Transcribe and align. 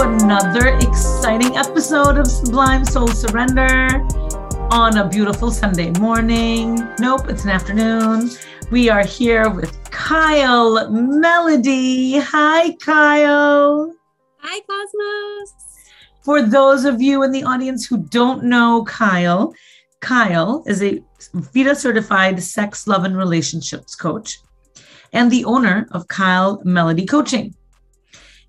to 0.00 0.08
another 0.08 0.68
exciting 0.78 1.56
episode 1.58 2.16
of 2.16 2.26
Sublime 2.26 2.86
Soul 2.86 3.08
Surrender 3.08 4.06
on 4.70 4.96
a 4.96 5.06
beautiful 5.06 5.50
Sunday 5.50 5.90
morning. 5.98 6.76
Nope, 6.98 7.28
it's 7.28 7.44
an 7.44 7.50
afternoon. 7.50 8.30
We 8.70 8.88
are 8.88 9.04
here 9.04 9.50
with 9.50 9.78
Kyle 9.90 10.90
Melody. 10.90 12.18
Hi, 12.18 12.74
Kyle. 12.76 13.94
Hi, 14.38 14.60
Cosmos. 14.60 15.54
For 16.22 16.42
those 16.42 16.86
of 16.86 17.02
you 17.02 17.22
in 17.22 17.30
the 17.30 17.44
audience 17.44 17.84
who 17.84 17.98
don't 17.98 18.44
know 18.44 18.84
Kyle, 18.84 19.52
Kyle 20.00 20.64
is 20.66 20.82
a 20.82 21.02
VITA 21.34 21.74
certified 21.74 22.42
sex, 22.42 22.86
love, 22.86 23.04
and 23.04 23.18
relationships 23.18 23.94
coach 23.94 24.38
and 25.12 25.30
the 25.30 25.44
owner 25.44 25.86
of 25.90 26.08
Kyle 26.08 26.62
Melody 26.64 27.04
Coaching. 27.04 27.54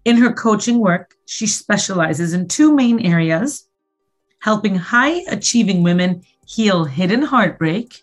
In 0.06 0.18
her 0.18 0.34
coaching 0.34 0.80
work, 0.80 1.14
she 1.32 1.48
specializes 1.48 2.34
in 2.34 2.46
two 2.46 2.76
main 2.76 3.00
areas 3.06 3.70
helping 4.40 4.76
high 4.76 5.24
achieving 5.30 5.82
women 5.82 6.22
heal 6.46 6.84
hidden 6.84 7.22
heartbreak 7.22 8.02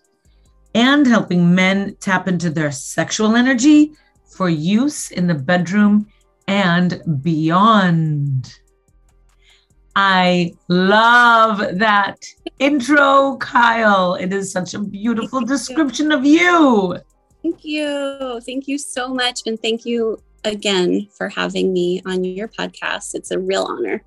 and 0.74 1.06
helping 1.06 1.54
men 1.54 1.94
tap 2.00 2.26
into 2.26 2.48
their 2.48 2.72
sexual 2.72 3.36
energy 3.36 3.92
for 4.30 4.48
use 4.48 5.10
in 5.10 5.26
the 5.26 5.34
bedroom 5.34 6.06
and 6.46 7.02
beyond. 7.22 8.58
I 9.94 10.54
love 10.68 11.58
that 11.78 12.24
intro, 12.58 13.36
Kyle. 13.36 14.14
It 14.14 14.32
is 14.32 14.50
such 14.50 14.72
a 14.72 14.78
beautiful 14.78 15.42
description 15.42 16.12
of 16.12 16.24
you. 16.24 16.96
Thank 17.42 17.62
you. 17.62 18.40
Thank 18.46 18.68
you 18.68 18.78
so 18.78 19.12
much. 19.12 19.42
And 19.44 19.60
thank 19.60 19.84
you 19.84 20.22
again 20.44 21.08
for 21.16 21.28
having 21.28 21.72
me 21.72 22.02
on 22.06 22.24
your 22.24 22.48
podcast. 22.48 23.14
It's 23.14 23.30
a 23.30 23.38
real 23.38 23.64
honor. 23.64 24.02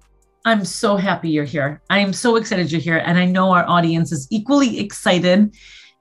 I'm 0.45 0.65
so 0.65 0.95
happy 0.95 1.29
you're 1.29 1.45
here. 1.45 1.81
I 1.89 1.99
am 1.99 2.13
so 2.13 2.35
excited 2.35 2.71
you're 2.71 2.81
here. 2.81 2.97
And 2.97 3.17
I 3.19 3.25
know 3.25 3.51
our 3.51 3.67
audience 3.67 4.11
is 4.11 4.27
equally 4.31 4.79
excited 4.79 5.53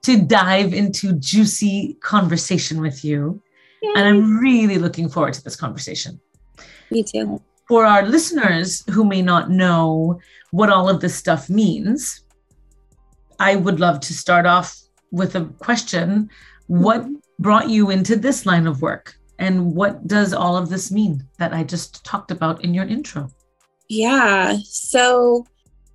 to 0.03 0.21
dive 0.21 0.73
into 0.73 1.13
juicy 1.13 1.97
conversation 2.01 2.81
with 2.81 3.05
you. 3.05 3.41
Yay. 3.81 3.93
And 3.95 4.07
I'm 4.07 4.39
really 4.39 4.77
looking 4.79 5.09
forward 5.09 5.35
to 5.35 5.43
this 5.43 5.55
conversation. 5.55 6.19
Me 6.89 7.03
too. 7.03 7.41
For 7.67 7.85
our 7.85 8.03
listeners 8.03 8.83
who 8.89 9.05
may 9.05 9.21
not 9.21 9.51
know 9.51 10.19
what 10.49 10.69
all 10.69 10.89
of 10.89 11.01
this 11.01 11.15
stuff 11.15 11.49
means, 11.49 12.21
I 13.39 13.55
would 13.55 13.79
love 13.79 13.99
to 14.01 14.13
start 14.13 14.45
off 14.45 14.77
with 15.11 15.35
a 15.35 15.45
question. 15.59 16.29
What 16.67 17.01
mm-hmm. 17.01 17.15
brought 17.39 17.69
you 17.69 17.91
into 17.91 18.15
this 18.15 18.45
line 18.45 18.67
of 18.67 18.81
work? 18.81 19.15
And 19.41 19.73
what 19.73 20.05
does 20.07 20.33
all 20.33 20.55
of 20.55 20.69
this 20.69 20.91
mean 20.91 21.27
that 21.39 21.51
I 21.51 21.63
just 21.63 22.05
talked 22.05 22.29
about 22.29 22.63
in 22.63 22.75
your 22.75 22.85
intro? 22.85 23.27
Yeah. 23.89 24.57
So 24.63 25.47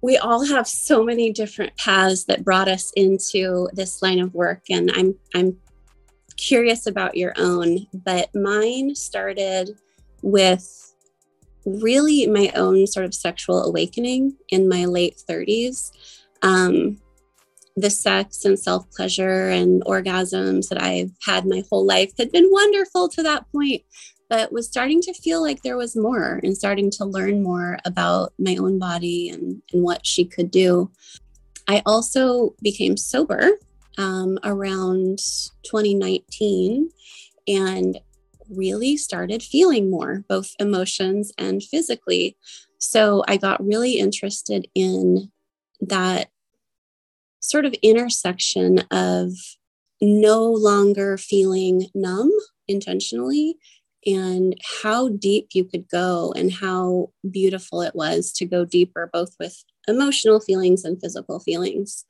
we 0.03 0.19
all 0.19 0.44
have 0.44 0.66
so 0.66 1.05
many 1.05 1.33
different 1.33 1.77
paths 1.77 2.25
that 2.25 2.44
brought 2.44 2.66
us 2.66 2.92
into 2.97 3.69
this 3.72 4.03
line 4.03 4.19
of 4.19 4.34
work. 4.34 4.64
And 4.69 4.91
I'm 4.97 5.14
I'm 5.33 5.56
curious 6.36 6.88
about 6.88 7.16
your 7.16 7.34
own, 7.38 7.86
but 7.94 8.34
mine 8.34 8.97
started 8.97 9.78
with 10.22 10.92
really 11.64 12.27
my 12.27 12.50
own 12.56 12.88
sort 12.88 13.06
of 13.06 13.14
sexual 13.14 13.62
awakening 13.62 14.36
in 14.48 14.69
my 14.69 14.86
late 14.86 15.22
30s. 15.28 15.92
Um, 16.42 17.00
the 17.77 17.91
sex 17.91 18.44
and 18.44 18.58
self 18.58 18.91
pleasure 18.91 19.48
and 19.48 19.84
orgasms 19.84 20.69
that 20.69 20.82
I've 20.82 21.10
had 21.25 21.47
my 21.47 21.62
whole 21.70 21.84
life 21.84 22.12
had 22.19 22.32
been 22.32 22.48
wonderful 22.50 23.09
to 23.10 23.22
that 23.22 23.50
point, 23.53 23.82
but 24.28 24.53
was 24.53 24.66
starting 24.66 25.03
to 25.03 25.12
feel 25.12 25.42
like 25.42 25.62
there 25.62 25.76
was 25.76 25.94
more 25.94 26.41
and 26.42 26.56
starting 26.56 26.91
to 26.92 27.04
learn 27.04 27.42
more 27.42 27.78
about 27.84 28.32
my 28.38 28.56
own 28.56 28.78
body 28.78 29.28
and, 29.28 29.62
and 29.72 29.82
what 29.82 30.06
she 30.06 30.25
could 30.25 30.50
do. 30.50 30.91
I 31.69 31.82
also 31.84 32.54
became 32.62 32.97
sober 32.97 33.53
um, 33.98 34.38
around 34.42 35.19
2019 35.65 36.91
and 37.48 38.00
really 38.48 38.97
started 38.97 39.42
feeling 39.42 39.91
more, 39.91 40.25
both 40.28 40.54
emotions 40.59 41.32
and 41.36 41.62
physically. 41.62 42.36
So 42.78 43.25
I 43.26 43.36
got 43.36 43.65
really 43.65 43.98
interested 43.98 44.69
in 44.75 45.31
that 45.81 46.31
sort 47.49 47.65
of 47.65 47.75
intersection 47.83 48.81
of 48.91 49.31
no 50.01 50.45
longer 50.45 51.17
feeling 51.17 51.89
numb 51.95 52.31
intentionally 52.69 53.57
and 54.05 54.57
how 54.83 55.09
deep 55.09 55.49
you 55.53 55.65
could 55.65 55.89
go 55.89 56.33
and 56.37 56.53
how 56.53 57.11
beautiful 57.31 57.83
it 57.83 57.95
was 57.95 58.33
to 58.33 58.45
go 58.45 58.65
deeper 58.65 59.11
both 59.12 59.34
with 59.41 59.65
emotional 59.89 60.41
feelings 60.41 60.84
and 60.84 61.01
physical 61.01 61.41
feelings. 61.41 62.05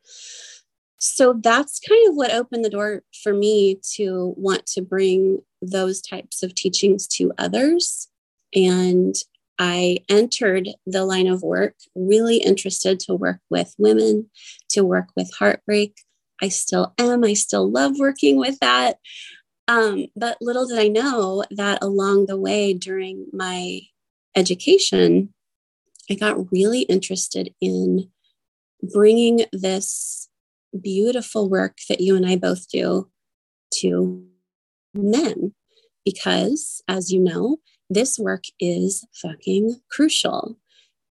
So 0.98 1.38
that's 1.42 1.78
kind 1.78 2.08
of 2.08 2.16
what 2.16 2.32
opened 2.32 2.64
the 2.64 2.70
door 2.70 3.02
for 3.22 3.32
me 3.32 3.80
to 3.94 4.34
want 4.36 4.66
to 4.68 4.82
bring 4.82 5.40
those 5.60 6.00
types 6.00 6.42
of 6.42 6.54
teachings 6.54 7.06
to 7.08 7.32
others. 7.38 8.08
And 8.54 9.14
I 9.58 9.98
entered 10.08 10.68
the 10.86 11.04
line 11.04 11.26
of 11.26 11.42
work 11.42 11.74
really 11.94 12.38
interested 12.38 13.00
to 13.00 13.14
work 13.14 13.40
with 13.50 13.74
women, 13.78 14.30
to 14.70 14.84
work 14.84 15.08
with 15.16 15.32
heartbreak. 15.38 15.96
I 16.42 16.48
still 16.48 16.94
am. 16.98 17.24
I 17.24 17.32
still 17.32 17.70
love 17.70 17.98
working 17.98 18.36
with 18.36 18.58
that. 18.60 18.98
Um, 19.68 20.06
but 20.14 20.36
little 20.40 20.66
did 20.66 20.78
I 20.78 20.88
know 20.88 21.44
that 21.50 21.82
along 21.82 22.26
the 22.26 22.38
way 22.38 22.72
during 22.74 23.26
my 23.32 23.80
education, 24.36 25.32
I 26.10 26.14
got 26.14 26.52
really 26.52 26.82
interested 26.82 27.52
in 27.60 28.10
bringing 28.82 29.46
this 29.52 30.28
beautiful 30.80 31.48
work 31.48 31.78
that 31.88 32.00
you 32.00 32.14
and 32.16 32.26
I 32.26 32.36
both 32.36 32.68
do 32.68 33.10
to 33.76 34.26
men. 34.94 35.54
Because, 36.04 36.82
as 36.86 37.10
you 37.10 37.18
know, 37.18 37.56
this 37.88 38.18
work 38.18 38.44
is 38.58 39.06
fucking 39.12 39.80
crucial. 39.90 40.56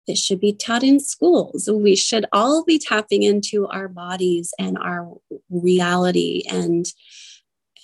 It 0.07 0.17
should 0.17 0.39
be 0.39 0.53
taught 0.53 0.83
in 0.83 0.99
schools. 0.99 1.69
We 1.71 1.95
should 1.95 2.25
all 2.33 2.63
be 2.65 2.77
tapping 2.77 3.23
into 3.23 3.67
our 3.67 3.87
bodies 3.87 4.53
and 4.59 4.77
our 4.77 5.13
reality. 5.49 6.43
And, 6.49 6.85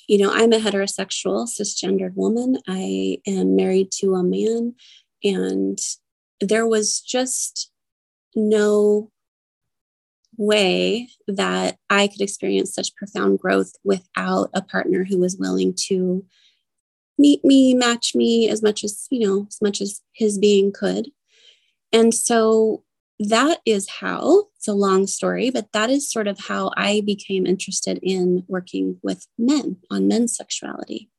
you 0.07 0.17
know, 0.17 0.31
I'm 0.33 0.51
a 0.51 0.57
heterosexual, 0.57 1.47
cisgendered 1.47 2.15
woman. 2.15 2.57
I 2.67 3.19
am 3.25 3.55
married 3.55 3.91
to 3.99 4.15
a 4.15 4.23
man. 4.23 4.75
And 5.23 5.79
there 6.41 6.67
was 6.67 6.99
just 6.99 7.71
no 8.35 9.11
way 10.37 11.09
that 11.27 11.77
I 11.89 12.07
could 12.07 12.21
experience 12.21 12.73
such 12.73 12.95
profound 12.95 13.39
growth 13.39 13.73
without 13.83 14.49
a 14.53 14.61
partner 14.61 15.03
who 15.03 15.19
was 15.19 15.37
willing 15.37 15.73
to 15.87 16.25
meet 17.19 17.43
me, 17.43 17.73
match 17.73 18.15
me 18.15 18.49
as 18.49 18.63
much 18.63 18.83
as, 18.83 19.05
you 19.11 19.27
know, 19.27 19.45
as 19.47 19.61
much 19.61 19.81
as 19.81 20.01
his 20.13 20.39
being 20.39 20.71
could. 20.71 21.09
And 21.91 22.13
so 22.13 22.83
that 23.19 23.59
is 23.65 23.89
how, 23.89 24.47
it's 24.55 24.67
a 24.67 24.73
long 24.73 25.05
story, 25.05 25.49
but 25.49 25.67
that 25.73 25.89
is 25.89 26.09
sort 26.09 26.27
of 26.27 26.39
how 26.39 26.71
I 26.77 27.01
became 27.05 27.45
interested 27.45 27.99
in 28.01 28.45
working 28.47 28.97
with 29.03 29.27
men 29.37 29.77
on 29.91 30.07
men's 30.07 30.35
sexuality. 30.37 31.09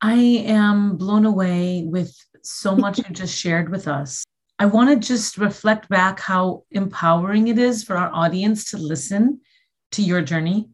I 0.00 0.14
am 0.14 0.96
blown 0.96 1.24
away 1.24 1.84
with 1.86 2.14
so 2.42 2.76
much 2.76 2.98
you 2.98 3.04
just 3.12 3.38
shared 3.38 3.70
with 3.70 3.88
us. 3.88 4.24
I 4.58 4.66
want 4.66 4.90
to 4.90 4.96
just 4.96 5.38
reflect 5.38 5.88
back 5.88 6.20
how 6.20 6.64
empowering 6.70 7.48
it 7.48 7.58
is 7.58 7.82
for 7.82 7.96
our 7.96 8.10
audience 8.12 8.70
to 8.72 8.76
listen 8.76 9.40
to 9.92 10.02
your 10.02 10.20
journey, 10.20 10.70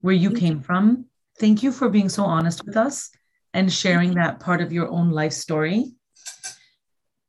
where 0.00 0.14
you 0.14 0.32
came 0.32 0.60
from. 0.60 1.06
Thank 1.38 1.62
you 1.62 1.72
for 1.72 1.88
being 1.88 2.08
so 2.08 2.24
honest 2.24 2.66
with 2.66 2.76
us 2.76 3.10
and 3.54 3.72
sharing 3.72 4.10
mm-hmm. 4.10 4.18
that 4.18 4.40
part 4.40 4.60
of 4.60 4.72
your 4.72 4.88
own 4.88 5.10
life 5.10 5.32
story 5.32 5.92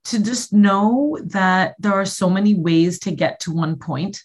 to 0.05 0.21
just 0.21 0.53
know 0.53 1.17
that 1.25 1.75
there 1.79 1.93
are 1.93 2.05
so 2.05 2.29
many 2.29 2.53
ways 2.53 2.99
to 2.99 3.11
get 3.11 3.39
to 3.41 3.51
one 3.51 3.77
point. 3.77 4.21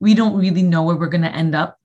We 0.00 0.14
don't 0.14 0.38
really 0.38 0.62
know 0.62 0.82
where 0.84 0.96
we're 0.96 1.08
going 1.08 1.22
to 1.22 1.34
end 1.34 1.54
up. 1.54 1.78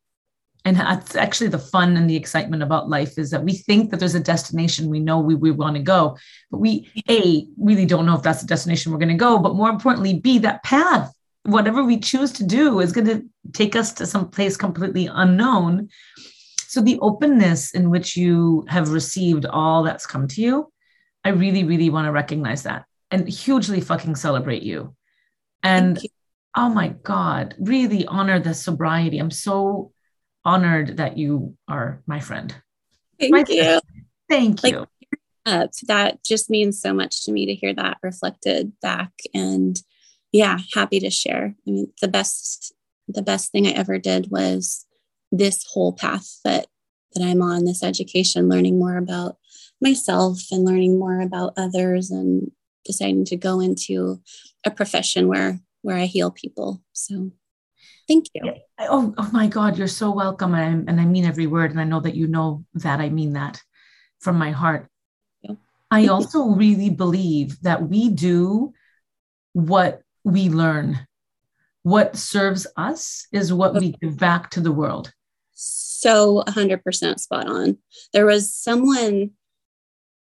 And 0.63 0.77
that's 0.77 1.15
actually 1.15 1.47
the 1.47 1.57
fun 1.57 1.97
and 1.97 2.07
the 2.07 2.15
excitement 2.15 2.61
about 2.61 2.89
life 2.89 3.17
is 3.17 3.31
that 3.31 3.43
we 3.43 3.53
think 3.53 3.89
that 3.89 3.99
there's 3.99 4.13
a 4.13 4.19
destination 4.19 4.89
we 4.89 4.99
know 4.99 5.19
we, 5.19 5.33
we 5.33 5.49
want 5.49 5.75
to 5.75 5.81
go, 5.81 6.17
but 6.51 6.59
we, 6.59 6.91
A, 7.09 7.47
really 7.57 7.87
don't 7.87 8.05
know 8.05 8.15
if 8.15 8.21
that's 8.21 8.41
the 8.41 8.47
destination 8.47 8.91
we're 8.91 8.99
going 8.99 9.09
to 9.09 9.15
go. 9.15 9.39
But 9.39 9.55
more 9.55 9.69
importantly, 9.69 10.19
B, 10.19 10.37
that 10.39 10.61
path, 10.61 11.11
whatever 11.43 11.83
we 11.83 11.97
choose 11.99 12.31
to 12.33 12.43
do, 12.43 12.79
is 12.79 12.91
going 12.91 13.07
to 13.07 13.25
take 13.53 13.75
us 13.75 13.91
to 13.93 14.05
some 14.05 14.29
place 14.29 14.55
completely 14.55 15.09
unknown. 15.11 15.89
So 16.71 16.79
the 16.79 16.99
openness 17.01 17.73
in 17.73 17.89
which 17.89 18.15
you 18.15 18.63
have 18.69 18.91
received 18.91 19.45
all 19.45 19.83
that's 19.83 20.05
come 20.05 20.25
to 20.29 20.41
you, 20.41 20.71
I 21.21 21.31
really, 21.31 21.65
really 21.65 21.89
want 21.89 22.05
to 22.05 22.13
recognize 22.13 22.63
that 22.63 22.85
and 23.11 23.27
hugely 23.27 23.81
fucking 23.81 24.15
celebrate 24.15 24.63
you. 24.63 24.95
And 25.63 26.01
you. 26.01 26.07
oh 26.55 26.69
my 26.69 26.95
God, 27.03 27.55
really 27.59 28.05
honor 28.05 28.39
the 28.39 28.53
sobriety. 28.53 29.17
I'm 29.17 29.31
so 29.31 29.91
honored 30.45 30.95
that 30.95 31.17
you 31.17 31.57
are 31.67 32.01
my 32.07 32.21
friend. 32.21 32.55
Thank 33.19 33.33
my 33.33 33.43
you. 33.49 33.63
Friend. 33.63 33.81
Thank 34.29 34.63
like, 34.63 34.71
you. 34.71 34.85
uh, 35.45 35.67
that 35.87 36.23
just 36.23 36.49
means 36.49 36.81
so 36.81 36.93
much 36.93 37.25
to 37.25 37.33
me 37.33 37.47
to 37.47 37.53
hear 37.53 37.73
that 37.73 37.97
reflected 38.01 38.71
back. 38.81 39.11
And 39.33 39.77
yeah, 40.31 40.57
happy 40.73 41.01
to 41.01 41.09
share. 41.09 41.53
I 41.67 41.69
mean, 41.69 41.91
the 41.99 42.07
best, 42.07 42.73
the 43.09 43.21
best 43.21 43.51
thing 43.51 43.67
I 43.67 43.71
ever 43.71 43.97
did 43.97 44.31
was 44.31 44.85
this 45.31 45.65
whole 45.71 45.93
path 45.93 46.39
that 46.43 46.67
that 47.13 47.23
I'm 47.23 47.41
on, 47.41 47.65
this 47.65 47.83
education, 47.83 48.47
learning 48.47 48.79
more 48.79 48.97
about 48.97 49.37
myself 49.81 50.39
and 50.51 50.63
learning 50.63 50.97
more 50.97 51.19
about 51.19 51.53
others 51.57 52.09
and 52.09 52.51
deciding 52.85 53.25
to 53.25 53.35
go 53.35 53.59
into 53.59 54.21
a 54.65 54.71
profession 54.71 55.27
where 55.27 55.59
where 55.81 55.97
I 55.97 56.05
heal 56.05 56.31
people. 56.31 56.81
So 56.93 57.31
thank 58.07 58.27
you. 58.33 58.53
Oh, 58.79 59.13
oh 59.17 59.29
my 59.33 59.47
God, 59.47 59.77
you're 59.77 59.87
so 59.87 60.11
welcome. 60.11 60.53
And, 60.53 60.87
and 60.87 61.01
I 61.01 61.05
mean 61.05 61.25
every 61.25 61.47
word. 61.47 61.71
And 61.71 61.81
I 61.81 61.85
know 61.85 61.99
that 61.99 62.15
you 62.15 62.27
know 62.27 62.65
that 62.75 62.99
I 62.99 63.09
mean 63.09 63.33
that 63.33 63.61
from 64.19 64.37
my 64.37 64.51
heart. 64.51 64.87
I 65.93 66.07
also 66.07 66.45
really 66.45 66.89
believe 66.89 67.59
that 67.63 67.89
we 67.89 68.07
do 68.09 68.71
what 69.51 70.01
we 70.23 70.47
learn. 70.47 71.05
What 71.83 72.15
serves 72.15 72.65
us 72.77 73.27
is 73.33 73.51
what 73.51 73.73
we 73.73 73.95
give 74.01 74.17
back 74.17 74.51
to 74.51 74.61
the 74.61 74.71
world. 74.71 75.11
So 75.63 76.43
100% 76.47 77.19
spot 77.19 77.47
on. 77.47 77.77
There 78.13 78.25
was 78.25 78.51
someone, 78.51 79.31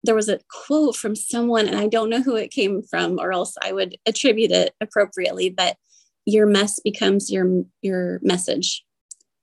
there 0.03 0.13
was 0.13 0.29
a 0.29 0.39
quote 0.47 0.95
from 0.95 1.15
someone, 1.15 1.67
and 1.67 1.75
I 1.75 1.87
don't 1.87 2.11
know 2.11 2.21
who 2.21 2.35
it 2.35 2.51
came 2.51 2.83
from, 2.83 3.19
or 3.19 3.31
else 3.31 3.55
I 3.59 3.71
would 3.71 3.97
attribute 4.05 4.51
it 4.51 4.75
appropriately, 4.79 5.49
but 5.49 5.77
your 6.25 6.45
mess 6.45 6.79
becomes 6.79 7.31
your 7.31 7.63
your 7.81 8.19
message. 8.21 8.85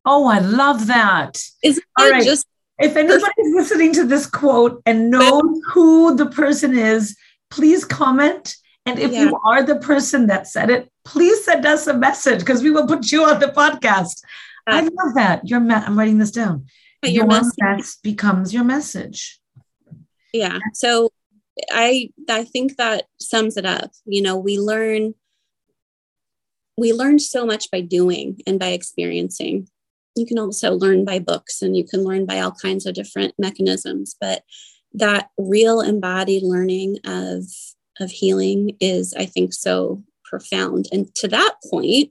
Oh, 0.06 0.26
I 0.26 0.38
love 0.38 0.86
that. 0.86 1.38
Isn't 1.64 1.84
All 1.98 2.10
right. 2.10 2.22
just 2.22 2.46
if 2.78 2.96
anybody's 2.96 3.54
listening 3.54 3.92
to 3.94 4.06
this 4.06 4.26
quote 4.26 4.80
and 4.86 5.10
knows 5.10 5.60
who 5.72 6.14
the 6.14 6.26
person 6.26 6.78
is, 6.78 7.16
please 7.50 7.84
comment. 7.84 8.54
And 8.86 8.98
if 8.98 9.12
yeah. 9.12 9.24
you 9.24 9.38
are 9.44 9.62
the 9.62 9.76
person 9.76 10.28
that 10.28 10.46
said 10.46 10.70
it, 10.70 10.90
please 11.04 11.44
send 11.44 11.66
us 11.66 11.88
a 11.88 11.94
message 11.94 12.38
because 12.38 12.62
we 12.62 12.70
will 12.70 12.86
put 12.86 13.10
you 13.10 13.24
on 13.24 13.40
the 13.40 13.48
podcast. 13.48 14.22
I 14.70 14.80
um, 14.80 14.90
love 14.94 15.14
that. 15.14 15.48
Your 15.48 15.60
me- 15.60 15.74
I'm 15.74 15.98
writing 15.98 16.18
this 16.18 16.30
down. 16.30 16.66
Your, 17.02 17.12
your 17.12 17.26
message 17.26 17.96
becomes 18.02 18.52
your 18.52 18.64
message. 18.64 19.40
Yeah. 20.32 20.58
So 20.74 21.10
I 21.70 22.10
I 22.28 22.44
think 22.44 22.76
that 22.76 23.04
sums 23.20 23.56
it 23.56 23.66
up. 23.66 23.90
You 24.04 24.22
know, 24.22 24.36
we 24.36 24.58
learn 24.58 25.14
we 26.76 26.92
learn 26.94 27.18
so 27.18 27.44
much 27.44 27.70
by 27.70 27.82
doing 27.82 28.40
and 28.46 28.58
by 28.58 28.68
experiencing 28.68 29.68
you 30.16 30.26
can 30.26 30.38
also 30.38 30.72
learn 30.72 31.04
by 31.04 31.18
books 31.18 31.62
and 31.62 31.76
you 31.76 31.84
can 31.84 32.02
learn 32.04 32.26
by 32.26 32.40
all 32.40 32.52
kinds 32.52 32.86
of 32.86 32.94
different 32.94 33.34
mechanisms 33.38 34.16
but 34.20 34.42
that 34.92 35.28
real 35.38 35.80
embodied 35.80 36.42
learning 36.42 36.96
of 37.04 37.44
of 38.00 38.10
healing 38.10 38.76
is 38.80 39.14
i 39.14 39.26
think 39.26 39.52
so 39.52 40.02
profound 40.24 40.86
and 40.90 41.14
to 41.14 41.28
that 41.28 41.54
point 41.70 42.10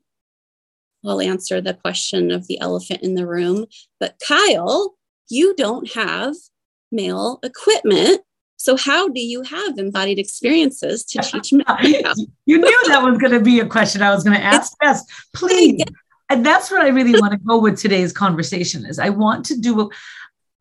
i'll 1.06 1.22
answer 1.22 1.62
the 1.62 1.74
question 1.74 2.32
of 2.32 2.48
the 2.48 2.60
elephant 2.60 3.02
in 3.02 3.16
the 3.16 3.28
room 3.28 3.66
but 4.00 4.20
kyle 4.26 4.96
you 5.30 5.56
don't 5.56 5.94
have 5.94 6.36
male 6.92 7.40
equipment 7.44 8.22
so 8.58 8.76
how 8.76 9.08
do 9.08 9.22
you 9.22 9.42
have 9.44 9.78
embodied 9.78 10.20
experiences 10.20 11.06
to 11.06 11.20
teach 11.24 11.54
men? 11.54 11.66
you 12.46 12.58
knew 12.58 12.88
that 12.88 13.02
was 13.02 13.18
going 13.18 13.32
to 13.32 13.40
be 13.40 13.62
a 13.62 13.66
question 13.66 14.02
I 14.02 14.14
was 14.14 14.26
going 14.26 14.36
to 14.36 14.44
ask. 14.44 14.74
Yes, 14.82 15.06
please 15.34 15.82
and 16.30 16.46
that's 16.46 16.70
what 16.70 16.82
I 16.82 16.90
really 16.90 17.20
want 17.20 17.34
to 17.34 17.40
go 17.40 17.60
with 17.60 17.80
today's 17.80 18.14
conversation 18.14 18.86
is 18.86 19.00
I 19.00 19.10
want 19.10 19.46
to 19.48 19.58
do 19.58 19.82
a, 19.82 19.90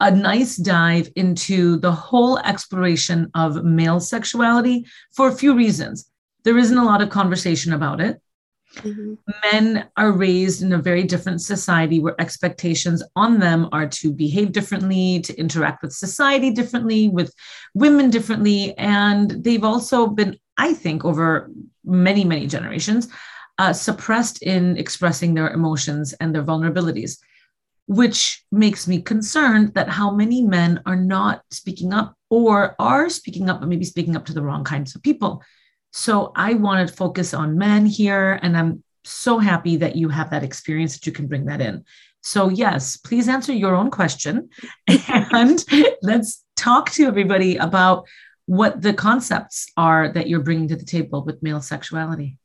a 0.00 0.11
nice 0.11 0.56
dive 0.56 1.11
into 1.14 1.76
the 1.76 1.93
whole 1.93 2.38
exploration 2.38 3.31
of 3.35 3.64
male 3.64 4.00
sexuality 4.00 4.87
for 5.12 5.29
a 5.29 5.35
few 5.35 5.55
reasons. 5.55 6.11
There 6.44 6.56
isn't 6.56 6.79
a 6.79 6.85
lot 6.85 7.02
of 7.02 7.11
conversation 7.11 7.75
about 7.75 8.00
it. 8.00 8.20
Mm-hmm. 8.78 9.14
Men 9.52 9.88
are 9.96 10.12
raised 10.12 10.62
in 10.62 10.72
a 10.72 10.78
very 10.78 11.04
different 11.04 11.40
society 11.40 11.98
where 12.00 12.20
expectations 12.20 13.02
on 13.16 13.38
them 13.38 13.69
are 13.72 13.86
to 13.88 14.12
behave 14.12 14.52
differently, 14.52 15.20
to 15.20 15.38
interact 15.38 15.82
with 15.82 15.92
society 15.92 16.50
differently, 16.50 17.08
with 17.08 17.32
women 17.75 18.10
differently. 18.10 18.76
And 18.78 19.30
they've 19.30 19.64
also 19.64 20.06
been, 20.06 20.36
I 20.56 20.75
think, 20.75 21.04
over 21.04 21.50
many, 21.84 22.25
many 22.25 22.46
generations, 22.46 23.08
uh, 23.58 23.72
suppressed 23.72 24.42
in 24.42 24.76
expressing 24.76 25.34
their 25.34 25.50
emotions 25.50 26.12
and 26.14 26.34
their 26.34 26.44
vulnerabilities, 26.44 27.19
which 27.86 28.44
makes 28.52 28.86
me 28.86 29.02
concerned 29.02 29.75
that 29.75 29.88
how 29.88 30.10
many 30.10 30.42
men 30.42 30.80
are 30.86 30.96
not 30.96 31.42
speaking 31.50 31.92
up 31.92 32.14
or 32.30 32.76
are 32.78 33.08
speaking 33.08 33.50
up, 33.50 33.60
but 33.60 33.69
maybe 33.69 33.84
speaking 33.84 34.14
up 34.14 34.26
to 34.26 34.34
the 34.34 34.42
wrong 34.42 34.62
kinds 34.62 34.94
of 34.94 35.02
people. 35.02 35.42
So 35.98 36.30
I 36.36 36.54
want 36.54 36.88
to 36.88 36.94
focus 36.94 37.34
on 37.34 37.58
men 37.58 37.84
here, 37.84 38.38
and 38.40 38.56
I'm 38.56 38.84
so 39.02 39.40
happy 39.40 39.78
that 39.78 39.96
you 39.96 40.08
have 40.10 40.30
that 40.30 40.44
experience 40.44 40.94
that 40.94 41.06
you 41.06 41.12
can 41.12 41.26
bring 41.26 41.46
that 41.46 41.60
in. 41.60 41.84
So, 42.22 42.50
yes, 42.50 42.96
please 42.96 43.26
answer 43.26 43.52
your 43.52 43.74
own 43.74 43.90
question 43.90 44.48
and 45.08 45.64
let's 46.00 46.44
talk 46.54 46.92
to 46.92 47.04
everybody 47.04 47.56
about 47.56 48.06
what 48.46 48.80
the 48.80 48.94
concepts 48.94 49.66
are 49.76 50.08
that 50.12 50.28
you're 50.28 50.44
bringing 50.44 50.68
to 50.68 50.76
the 50.76 50.84
table 50.84 51.24
with 51.24 51.42
male 51.42 51.60
sexuality. 51.60 52.38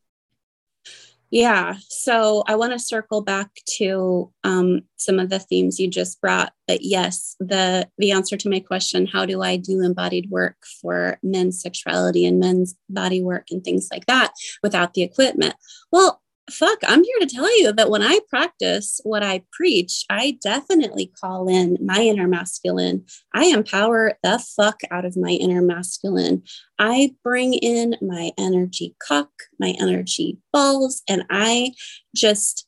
Yeah. 1.33 1.77
So 1.89 2.43
I 2.47 2.55
want 2.55 2.73
to 2.73 2.79
circle 2.79 3.21
back 3.21 3.49
to 3.77 4.31
um, 4.43 4.81
some 4.97 5.17
of 5.17 5.31
the 5.31 5.39
themes 5.39 5.79
you 5.79 5.89
just 5.89 6.21
brought. 6.21 6.53
But 6.67 6.83
yes, 6.83 7.35
the 7.39 7.89
the 7.97 8.11
answer 8.11 8.37
to 8.37 8.49
my 8.51 8.59
question, 8.59 9.07
how 9.07 9.25
do 9.25 9.41
I 9.41 9.57
do 9.57 9.81
embodied 9.81 10.29
work 10.29 10.57
for 10.79 11.17
men's 11.23 11.59
sexuality 11.59 12.27
and 12.27 12.39
men's 12.39 12.75
body 12.87 13.23
work 13.23 13.47
and 13.49 13.63
things 13.63 13.87
like 13.91 14.05
that 14.05 14.33
without 14.61 14.93
the 14.93 15.01
equipment? 15.01 15.55
Well, 15.91 16.21
fuck, 16.51 16.79
I'm 16.85 17.03
here 17.03 17.19
to 17.21 17.25
tell 17.25 17.59
you 17.59 17.71
that 17.73 17.89
when 17.89 18.01
I 18.01 18.19
practice 18.29 18.99
what 19.03 19.23
I 19.23 19.43
preach, 19.51 20.05
I 20.09 20.37
definitely 20.43 21.11
call 21.19 21.47
in 21.47 21.77
my 21.81 21.99
inner 21.99 22.27
masculine. 22.27 23.05
I 23.33 23.45
empower 23.45 24.17
the 24.23 24.43
fuck 24.55 24.81
out 24.91 25.05
of 25.05 25.17
my 25.17 25.31
inner 25.31 25.61
masculine. 25.61 26.43
I 26.79 27.15
bring 27.23 27.53
in 27.53 27.95
my 28.01 28.31
energy 28.37 28.95
cock, 29.05 29.29
my 29.59 29.73
energy 29.79 30.37
balls, 30.51 31.01
and 31.07 31.23
I 31.29 31.71
just 32.15 32.67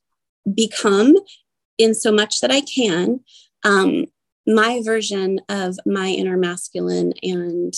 become, 0.54 1.16
in 1.78 1.94
so 1.94 2.12
much 2.12 2.40
that 2.40 2.52
I 2.52 2.62
can, 2.62 3.20
um, 3.64 4.06
my 4.48 4.82
version 4.86 5.42
of 5.50 5.78
my 5.86 6.08
inner 6.08 6.38
masculine 6.38 7.14
and 7.24 7.74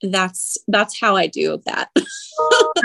that's 0.00 0.56
that's 0.68 1.00
how 1.00 1.16
I 1.16 1.26
do 1.26 1.60
that. 1.66 1.90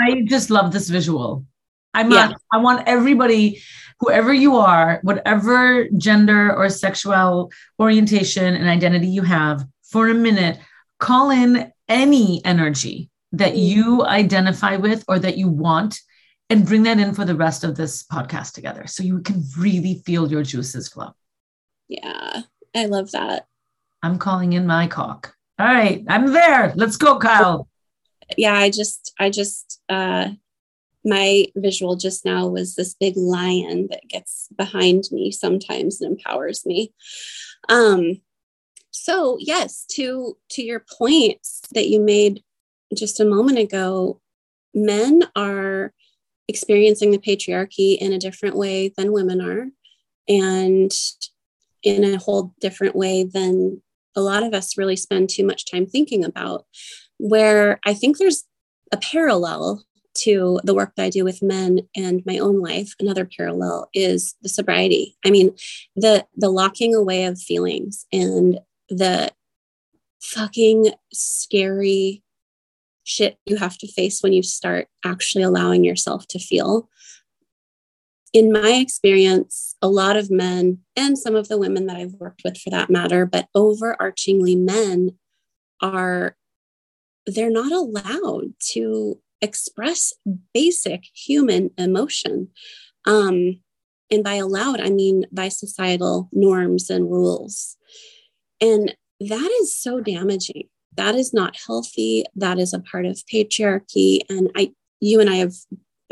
I 0.00 0.24
just 0.26 0.50
love 0.50 0.72
this 0.72 0.88
visual. 0.88 1.46
I'm 1.94 2.10
yeah. 2.10 2.26
not, 2.26 2.40
I 2.52 2.58
want 2.58 2.86
everybody, 2.86 3.62
whoever 4.00 4.34
you 4.34 4.56
are, 4.56 5.00
whatever 5.02 5.88
gender 5.96 6.54
or 6.54 6.68
sexual 6.68 7.52
orientation 7.78 8.54
and 8.54 8.68
identity 8.68 9.08
you 9.08 9.22
have, 9.22 9.64
for 9.82 10.08
a 10.08 10.14
minute, 10.14 10.58
call 10.98 11.30
in 11.30 11.72
any 11.88 12.44
energy 12.44 13.10
that 13.32 13.52
mm-hmm. 13.52 13.58
you 13.58 14.04
identify 14.04 14.76
with 14.76 15.04
or 15.08 15.18
that 15.18 15.38
you 15.38 15.48
want 15.48 16.00
and 16.50 16.66
bring 16.66 16.82
that 16.82 16.98
in 16.98 17.14
for 17.14 17.24
the 17.24 17.34
rest 17.34 17.64
of 17.64 17.76
this 17.76 18.02
podcast 18.02 18.52
together 18.52 18.86
so 18.86 19.02
you 19.02 19.20
can 19.20 19.42
really 19.58 20.02
feel 20.04 20.30
your 20.30 20.42
juices 20.42 20.88
flow. 20.88 21.10
Yeah, 21.88 22.42
I 22.74 22.86
love 22.86 23.12
that. 23.12 23.46
I'm 24.02 24.18
calling 24.18 24.52
in 24.52 24.66
my 24.66 24.86
cock. 24.86 25.34
All 25.58 25.66
right, 25.66 26.04
I'm 26.08 26.32
there. 26.32 26.72
Let's 26.76 26.96
go, 26.96 27.18
Kyle. 27.18 27.68
Yeah, 28.36 28.54
I 28.54 28.70
just, 28.70 29.14
I 29.18 29.30
just, 29.30 29.80
uh, 29.88 30.30
my 31.04 31.46
visual 31.56 31.96
just 31.96 32.24
now 32.24 32.46
was 32.46 32.74
this 32.74 32.94
big 32.94 33.16
lion 33.16 33.88
that 33.90 34.08
gets 34.08 34.48
behind 34.56 35.04
me 35.10 35.30
sometimes 35.30 36.00
and 36.00 36.12
empowers 36.12 36.64
me. 36.64 36.92
Um 37.68 38.20
so 38.94 39.36
yes 39.40 39.84
to 39.90 40.36
to 40.50 40.62
your 40.62 40.84
points 40.98 41.60
that 41.72 41.88
you 41.88 42.00
made 42.00 42.42
just 42.94 43.18
a 43.18 43.24
moment 43.24 43.58
ago 43.58 44.20
men 44.72 45.22
are 45.34 45.92
experiencing 46.46 47.10
the 47.10 47.18
patriarchy 47.18 47.98
in 47.98 48.12
a 48.12 48.18
different 48.18 48.56
way 48.56 48.92
than 48.96 49.12
women 49.12 49.40
are 49.40 49.66
and 50.28 50.92
in 51.82 52.04
a 52.04 52.18
whole 52.18 52.54
different 52.60 52.94
way 52.94 53.24
than 53.24 53.82
a 54.16 54.20
lot 54.20 54.44
of 54.44 54.54
us 54.54 54.78
really 54.78 54.96
spend 54.96 55.28
too 55.28 55.44
much 55.44 55.68
time 55.68 55.86
thinking 55.86 56.24
about 56.24 56.64
where 57.18 57.80
i 57.84 57.92
think 57.92 58.16
there's 58.16 58.44
a 58.92 58.96
parallel 58.96 59.82
to 60.18 60.60
the 60.64 60.74
work 60.74 60.94
that 60.96 61.04
I 61.04 61.10
do 61.10 61.24
with 61.24 61.42
men 61.42 61.80
and 61.96 62.22
my 62.24 62.38
own 62.38 62.60
life, 62.60 62.94
another 63.00 63.24
parallel 63.24 63.88
is 63.94 64.34
the 64.42 64.48
sobriety. 64.48 65.16
I 65.24 65.30
mean, 65.30 65.54
the 65.96 66.26
the 66.36 66.50
locking 66.50 66.94
away 66.94 67.24
of 67.24 67.40
feelings 67.40 68.06
and 68.12 68.58
the 68.88 69.32
fucking 70.20 70.92
scary 71.12 72.22
shit 73.04 73.38
you 73.44 73.56
have 73.56 73.76
to 73.78 73.92
face 73.92 74.22
when 74.22 74.32
you 74.32 74.42
start 74.42 74.88
actually 75.04 75.44
allowing 75.44 75.84
yourself 75.84 76.26
to 76.28 76.38
feel. 76.38 76.88
In 78.32 78.50
my 78.50 78.72
experience, 78.72 79.76
a 79.80 79.88
lot 79.88 80.16
of 80.16 80.30
men 80.30 80.78
and 80.96 81.16
some 81.16 81.36
of 81.36 81.48
the 81.48 81.58
women 81.58 81.86
that 81.86 81.96
I've 81.96 82.14
worked 82.14 82.42
with 82.44 82.58
for 82.58 82.70
that 82.70 82.90
matter, 82.90 83.26
but 83.26 83.48
overarchingly 83.54 84.58
men 84.58 85.16
are 85.80 86.36
they're 87.26 87.50
not 87.50 87.72
allowed 87.72 88.52
to 88.72 89.18
express 89.44 90.12
basic 90.52 91.04
human 91.14 91.70
emotion. 91.78 92.48
Um, 93.06 93.60
and 94.10 94.24
by 94.24 94.34
allowed, 94.34 94.80
I 94.80 94.90
mean 94.90 95.26
by 95.30 95.48
societal 95.48 96.28
norms 96.32 96.90
and 96.90 97.10
rules. 97.10 97.76
And 98.60 98.94
that 99.20 99.50
is 99.60 99.76
so 99.76 100.00
damaging. 100.00 100.68
That 100.96 101.14
is 101.14 101.32
not 101.32 101.56
healthy. 101.66 102.24
That 102.34 102.58
is 102.58 102.72
a 102.72 102.80
part 102.80 103.06
of 103.06 103.22
patriarchy. 103.32 104.20
And 104.28 104.50
I, 104.54 104.72
you 105.00 105.20
and 105.20 105.30
I 105.30 105.36
have, 105.36 105.54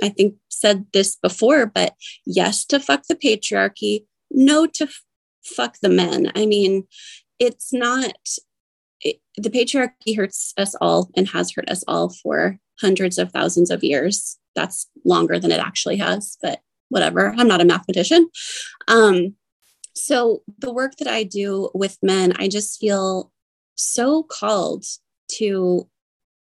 I 0.02 0.08
think, 0.08 0.36
said 0.48 0.86
this 0.92 1.16
before, 1.16 1.66
but 1.66 1.94
yes 2.26 2.64
to 2.66 2.80
fuck 2.80 3.04
the 3.08 3.16
patriarchy, 3.16 4.04
no 4.30 4.66
to 4.66 4.84
f- 4.84 5.02
fuck 5.44 5.76
the 5.82 5.88
men. 5.88 6.32
I 6.34 6.46
mean, 6.46 6.84
it's 7.38 7.72
not, 7.72 8.16
it, 9.00 9.20
the 9.36 9.50
patriarchy 9.50 10.16
hurts 10.16 10.52
us 10.56 10.74
all 10.80 11.10
and 11.16 11.28
has 11.28 11.52
hurt 11.52 11.68
us 11.70 11.84
all 11.86 12.10
for 12.10 12.58
hundreds 12.80 13.18
of 13.18 13.32
thousands 13.32 13.70
of 13.70 13.84
years. 13.84 14.38
That's 14.54 14.88
longer 15.04 15.38
than 15.38 15.52
it 15.52 15.60
actually 15.60 15.96
has, 15.96 16.36
but 16.42 16.60
whatever. 16.88 17.34
I'm 17.36 17.48
not 17.48 17.60
a 17.60 17.64
mathematician. 17.64 18.28
Um, 18.88 19.34
so 19.94 20.42
the 20.58 20.72
work 20.72 20.96
that 20.96 21.08
I 21.08 21.22
do 21.22 21.70
with 21.74 21.98
men, 22.02 22.34
I 22.38 22.48
just 22.48 22.78
feel 22.78 23.32
so 23.74 24.22
called 24.22 24.84
to 25.38 25.88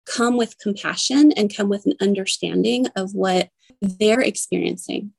come 0.05 0.38
with 0.38 0.59
compassion 0.59 1.31
and 1.33 1.55
come 1.55 1.69
with 1.69 1.85
an 1.85 1.93
understanding 2.01 2.88
of 2.95 3.13
what 3.13 3.50
they're 3.81 4.21
experiencing. 4.21 5.13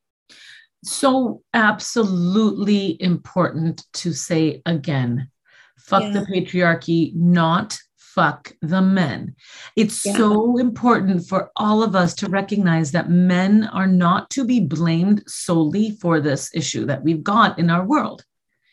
So, 0.84 1.42
absolutely 1.54 3.00
important 3.00 3.84
to 3.94 4.12
say 4.12 4.62
again 4.66 5.30
fuck 5.78 6.02
yeah. 6.02 6.10
the 6.12 6.20
patriarchy, 6.20 7.14
not 7.14 7.78
fuck 8.14 8.52
the 8.60 8.82
men. 8.82 9.34
It's 9.76 10.04
yeah. 10.04 10.16
so 10.16 10.58
important 10.58 11.26
for 11.26 11.50
all 11.56 11.82
of 11.82 11.96
us 11.96 12.14
to 12.16 12.28
recognize 12.28 12.92
that 12.92 13.10
men 13.10 13.64
are 13.72 13.86
not 13.86 14.30
to 14.30 14.44
be 14.44 14.60
blamed 14.60 15.22
solely 15.26 15.92
for 15.92 16.20
this 16.20 16.50
issue 16.54 16.86
that 16.86 17.02
we've 17.02 17.22
got 17.22 17.58
in 17.58 17.70
our 17.70 17.84
world. 17.84 18.24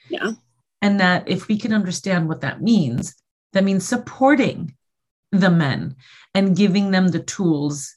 Yeah. 0.09 0.31
And 0.81 0.99
that 0.99 1.27
if 1.27 1.47
we 1.47 1.57
can 1.57 1.73
understand 1.73 2.27
what 2.27 2.41
that 2.41 2.61
means, 2.61 3.15
that 3.53 3.63
means 3.63 3.87
supporting 3.87 4.75
the 5.31 5.51
men 5.51 5.95
and 6.33 6.55
giving 6.55 6.91
them 6.91 7.09
the 7.09 7.19
tools 7.19 7.95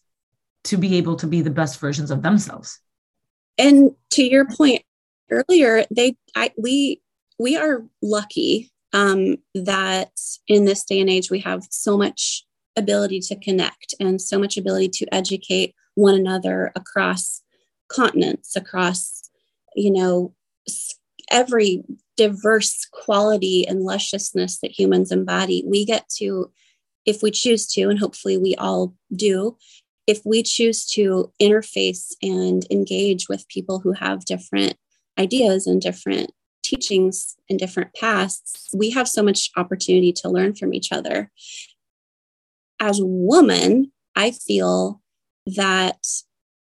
to 0.65 0.77
be 0.77 0.97
able 0.97 1.17
to 1.17 1.27
be 1.27 1.43
the 1.43 1.51
best 1.51 1.81
versions 1.81 2.11
of 2.11 2.23
themselves. 2.23 2.79
And 3.59 3.93
to 4.11 4.23
your 4.23 4.47
point 4.47 4.83
earlier, 5.31 5.85
they 5.91 6.17
I 6.35 6.53
we 6.57 7.03
we 7.39 7.57
are 7.57 7.85
lucky 8.01 8.72
um, 8.93 9.37
that 9.55 10.13
in 10.47 10.65
this 10.65 10.85
day 10.85 11.01
and 11.01 11.11
age 11.11 11.31
we 11.31 11.41
have 11.41 11.65
so 11.71 11.97
much 11.97 12.45
ability 12.77 13.21
to 13.21 13.37
connect 13.37 13.95
and 14.01 14.21
so 14.21 14.39
much 14.39 14.57
ability 14.57 14.89
to 14.89 15.15
educate 15.15 15.75
one 15.95 16.15
another 16.15 16.73
across 16.75 17.43
continents 17.89 18.57
across 18.57 19.29
you 19.77 19.91
know 19.91 20.35
every 21.31 21.83
diverse 22.17 22.87
quality 22.93 23.67
and 23.67 23.81
lusciousness 23.81 24.59
that 24.61 24.79
humans 24.79 25.11
embody. 25.11 25.65
We 25.67 25.85
get 25.85 26.09
to 26.19 26.51
if 27.05 27.23
we 27.23 27.33
choose 27.33 27.67
to 27.67 27.89
and 27.89 27.99
hopefully 27.99 28.39
we 28.39 28.55
all 28.57 28.95
do 29.15 29.57
if 30.07 30.21
we 30.25 30.43
choose 30.43 30.85
to 30.85 31.33
interface 31.41 32.13
and 32.23 32.65
engage 32.71 33.29
with 33.29 33.49
people 33.49 33.81
who 33.81 33.93
have 33.93 34.25
different 34.25 34.75
ideas 35.19 35.67
and 35.67 35.81
different 35.81 36.33
teachings 36.73 37.37
and 37.51 37.59
different 37.59 37.95
pasts, 37.95 38.71
we 38.75 38.91
have 38.91 39.09
so 39.09 39.23
much 39.23 39.51
opportunity 39.57 40.13
to 40.13 40.29
learn 40.29 40.55
from 40.55 40.73
each 40.73 40.93
other. 40.93 41.31
As 42.81 42.99
a 42.99 43.07
woman, 43.07 43.93
I 44.17 44.31
feel 44.31 45.01
that 45.47 46.05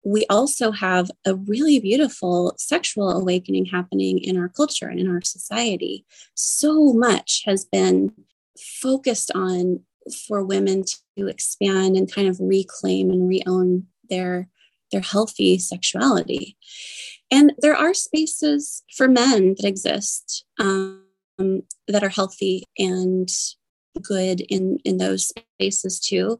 we 0.05 0.25
also 0.31 0.71
have 0.71 1.11
a 1.27 1.35
really 1.35 1.79
beautiful 1.79 2.55
sexual 2.59 3.11
awakening 3.11 3.67
happening 3.67 4.19
in 4.19 4.37
our 4.37 4.49
culture 4.49 4.89
and 4.89 4.99
in 4.99 5.11
our 5.11 5.21
society. 5.23 6.05
So 6.35 6.93
much 6.93 7.43
has 7.47 7.65
been 7.65 8.13
focused 8.59 9.31
on 9.35 9.81
for 10.27 10.43
women 10.43 10.85
to 11.19 11.27
expand 11.29 11.97
and 11.97 12.11
kind 12.11 12.29
of 12.29 12.39
reclaim 12.41 13.11
and 13.11 13.29
reown 13.29 13.87
their 14.09 14.49
their 14.91 15.03
healthy 15.03 15.59
sexuality. 15.59 16.57
And 17.31 17.53
there 17.59 17.77
are 17.77 17.95
spaces 17.95 18.83
for 18.97 19.07
men 19.09 19.55
that 19.57 19.67
exist 19.67 20.45
um, 20.59 21.03
that 21.87 22.03
are 22.03 22.09
healthy 22.09 22.65
and 22.79 23.29
good 24.03 24.41
in 24.43 24.79
in 24.85 24.99
those 24.99 25.33
spaces 25.59 26.01
too. 26.01 26.39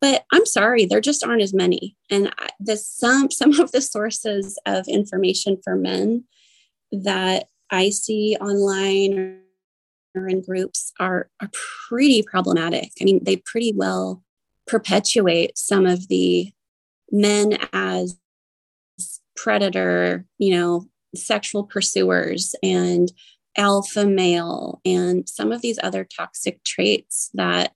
But 0.00 0.24
I'm 0.32 0.46
sorry, 0.46 0.84
there 0.84 1.00
just 1.00 1.24
aren't 1.24 1.42
as 1.42 1.54
many. 1.54 1.96
And 2.10 2.34
the 2.60 2.76
some 2.76 3.30
some 3.30 3.58
of 3.60 3.72
the 3.72 3.80
sources 3.80 4.58
of 4.66 4.88
information 4.88 5.58
for 5.64 5.74
men 5.74 6.24
that 6.92 7.48
I 7.70 7.90
see 7.90 8.36
online 8.40 9.40
or 10.14 10.28
in 10.28 10.42
groups 10.42 10.92
are 11.00 11.30
are 11.40 11.50
pretty 11.88 12.22
problematic. 12.22 12.90
I 13.00 13.04
mean, 13.04 13.24
they 13.24 13.36
pretty 13.36 13.72
well 13.74 14.22
perpetuate 14.66 15.56
some 15.56 15.86
of 15.86 16.08
the 16.08 16.52
men 17.10 17.58
as 17.72 18.18
predator, 19.36 20.24
you 20.38 20.54
know, 20.54 20.86
sexual 21.14 21.64
pursuers 21.64 22.54
and 22.62 23.12
alpha 23.56 24.06
male 24.06 24.80
and 24.84 25.28
some 25.28 25.52
of 25.52 25.62
these 25.62 25.78
other 25.82 26.04
toxic 26.04 26.62
traits 26.64 27.30
that 27.34 27.72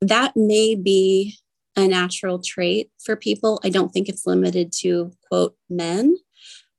that 0.00 0.36
may 0.36 0.74
be 0.74 1.36
a 1.76 1.86
natural 1.86 2.40
trait 2.40 2.90
for 3.04 3.16
people. 3.16 3.60
I 3.64 3.68
don't 3.68 3.90
think 3.90 4.08
it's 4.08 4.26
limited 4.26 4.72
to 4.80 5.12
quote 5.28 5.56
men, 5.68 6.16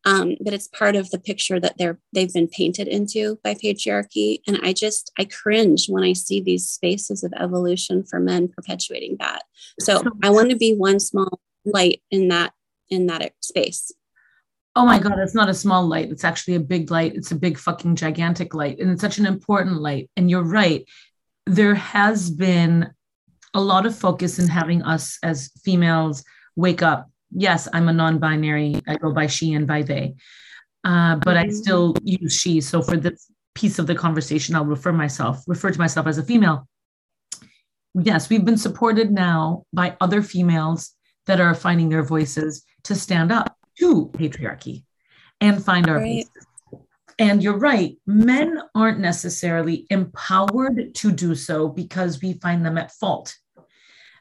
um, 0.06 0.36
but 0.42 0.54
it's 0.54 0.68
part 0.68 0.96
of 0.96 1.10
the 1.12 1.20
picture 1.20 1.60
that 1.60 1.78
they're 1.78 2.00
they've 2.14 2.34
been 2.34 2.48
painted 2.48 2.88
into 2.88 3.40
by 3.44 3.54
patriarchy. 3.54 4.40
And 4.48 4.60
I 4.64 4.74
just 4.74 5.12
I 5.18 5.26
cringe 5.26 5.88
when 5.88 6.04
I 6.04 6.14
see 6.14 6.42
these 6.42 6.68
spaces 6.68 7.24
of 7.24 7.34
evolution 7.40 8.04
for 8.04 8.20
men 8.20 8.48
perpetuating 8.48 9.18
that. 9.20 9.44
So 9.80 10.02
I 10.24 10.30
want 10.30 10.50
to 10.50 10.56
be 10.56 10.74
one 10.74 11.00
small 11.00 11.40
light 11.66 12.02
in 12.12 12.30
that 12.30 12.54
in 12.90 13.08
that 13.08 13.34
space. 13.42 13.92
Oh 14.76 14.86
my 14.86 15.00
God, 15.00 15.18
it's 15.18 15.34
not 15.34 15.50
a 15.50 15.56
small 15.56 15.88
light. 15.88 16.12
It's 16.12 16.24
actually 16.24 16.56
a 16.56 16.60
big 16.60 16.92
light. 16.92 17.16
It's 17.16 17.32
a 17.32 17.36
big 17.36 17.58
fucking 17.58 17.96
gigantic 17.96 18.54
light. 18.54 18.80
And 18.80 18.92
it's 18.92 19.02
such 19.02 19.18
an 19.18 19.26
important 19.26 19.82
light. 19.82 20.10
And 20.16 20.30
you're 20.30 20.44
right. 20.44 20.86
There 21.48 21.74
has 21.74 22.30
been 22.30 22.92
a 23.56 23.60
lot 23.60 23.88
of 23.88 23.98
focus 23.98 24.38
in 24.38 24.48
having 24.48 24.84
us 24.84 25.18
as 25.24 25.52
females 25.64 26.24
wake 26.56 26.84
up. 26.84 27.10
Yes, 27.32 27.68
I'm 27.74 27.90
a 27.90 27.94
non 27.94 28.20
binary. 28.20 28.80
I 28.88 28.98
go 28.98 29.12
by 29.12 29.28
she 29.28 29.54
and 29.54 29.66
by 29.66 29.82
they. 29.82 30.16
Uh, 30.84 31.16
but 31.16 31.38
I 31.38 31.46
mm-hmm. 31.46 31.56
still 31.56 31.96
use 32.04 32.40
she. 32.40 32.62
So 32.62 32.82
for 32.84 32.98
this 32.98 33.32
piece 33.56 33.80
of 33.80 33.88
the 33.88 33.96
conversation, 33.96 34.56
I'll 34.56 34.66
refer 34.66 34.94
myself, 34.94 35.44
refer 35.48 35.72
to 35.72 35.80
myself 35.80 36.06
as 36.06 36.20
a 36.20 36.24
female. 36.24 36.68
Yes, 37.96 38.30
we've 38.30 38.46
been 38.46 38.58
supported 38.58 39.12
now 39.12 39.64
by 39.74 39.98
other 40.00 40.22
females 40.22 40.94
that 41.26 41.42
are 41.42 41.56
finding 41.56 41.90
their 41.90 42.04
voices 42.04 42.64
to 42.88 42.96
stand 42.96 43.32
up 43.32 43.56
to 43.80 44.10
patriarchy 44.14 44.84
and 45.42 45.64
find 45.64 45.88
our 45.90 45.98
right. 45.98 46.26
places. 46.26 46.48
And 47.20 47.42
you're 47.42 47.58
right, 47.58 47.98
men 48.06 48.62
aren't 48.76 49.00
necessarily 49.00 49.88
empowered 49.90 50.94
to 50.96 51.12
do 51.12 51.36
so 51.36 51.68
because 51.68 52.22
we 52.22 52.34
find 52.34 52.66
them 52.66 52.78
at 52.78 52.92
fault 52.92 53.36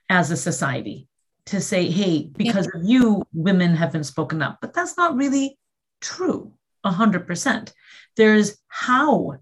as 0.08 0.30
a 0.30 0.36
society 0.36 1.08
to 1.46 1.60
say, 1.60 1.90
hey, 1.90 2.30
because 2.36 2.68
yeah. 2.72 2.80
of 2.80 2.88
you, 2.88 3.22
women 3.32 3.76
have 3.76 3.92
been 3.92 4.04
spoken 4.04 4.42
up. 4.42 4.58
But 4.60 4.72
that's 4.72 4.96
not 4.96 5.14
really 5.14 5.58
true 6.00 6.52
100%. 6.84 7.72
There's 8.16 8.56
how 8.68 9.38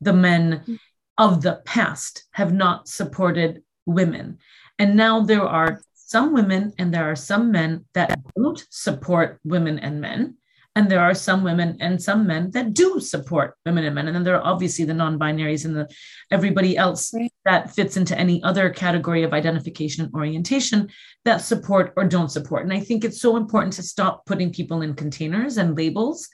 the 0.00 0.12
men 0.12 0.78
of 1.18 1.42
the 1.42 1.60
past 1.64 2.24
have 2.30 2.52
not 2.52 2.88
supported 2.88 3.62
women. 3.86 4.38
And 4.78 4.96
now 4.96 5.20
there 5.20 5.42
are 5.42 5.82
some 6.06 6.32
women 6.34 6.72
and 6.78 6.92
there 6.92 7.10
are 7.10 7.16
some 7.16 7.50
men 7.50 7.84
that 7.94 8.20
don't 8.36 8.64
support 8.70 9.40
women 9.44 9.78
and 9.78 10.00
men. 10.00 10.36
And 10.76 10.90
there 10.90 11.00
are 11.00 11.14
some 11.14 11.44
women 11.44 11.76
and 11.80 12.02
some 12.02 12.26
men 12.26 12.50
that 12.50 12.74
do 12.74 12.98
support 12.98 13.56
women 13.64 13.84
and 13.84 13.94
men. 13.94 14.08
And 14.08 14.16
then 14.16 14.24
there 14.24 14.34
are 14.34 14.44
obviously 14.44 14.84
the 14.84 14.92
non-binaries 14.92 15.64
and 15.64 15.76
the 15.76 15.88
everybody 16.32 16.76
else 16.76 17.14
right. 17.14 17.30
that 17.44 17.72
fits 17.72 17.96
into 17.96 18.18
any 18.18 18.42
other 18.42 18.70
category 18.70 19.22
of 19.22 19.32
identification 19.32 20.04
and 20.04 20.14
orientation 20.14 20.88
that 21.24 21.42
support 21.42 21.92
or 21.96 22.04
don't 22.04 22.32
support. 22.32 22.64
And 22.64 22.72
I 22.72 22.80
think 22.80 23.04
it's 23.04 23.20
so 23.20 23.36
important 23.36 23.74
to 23.74 23.84
stop 23.84 24.26
putting 24.26 24.52
people 24.52 24.82
in 24.82 24.94
containers 24.94 25.58
and 25.58 25.76
labels 25.76 26.28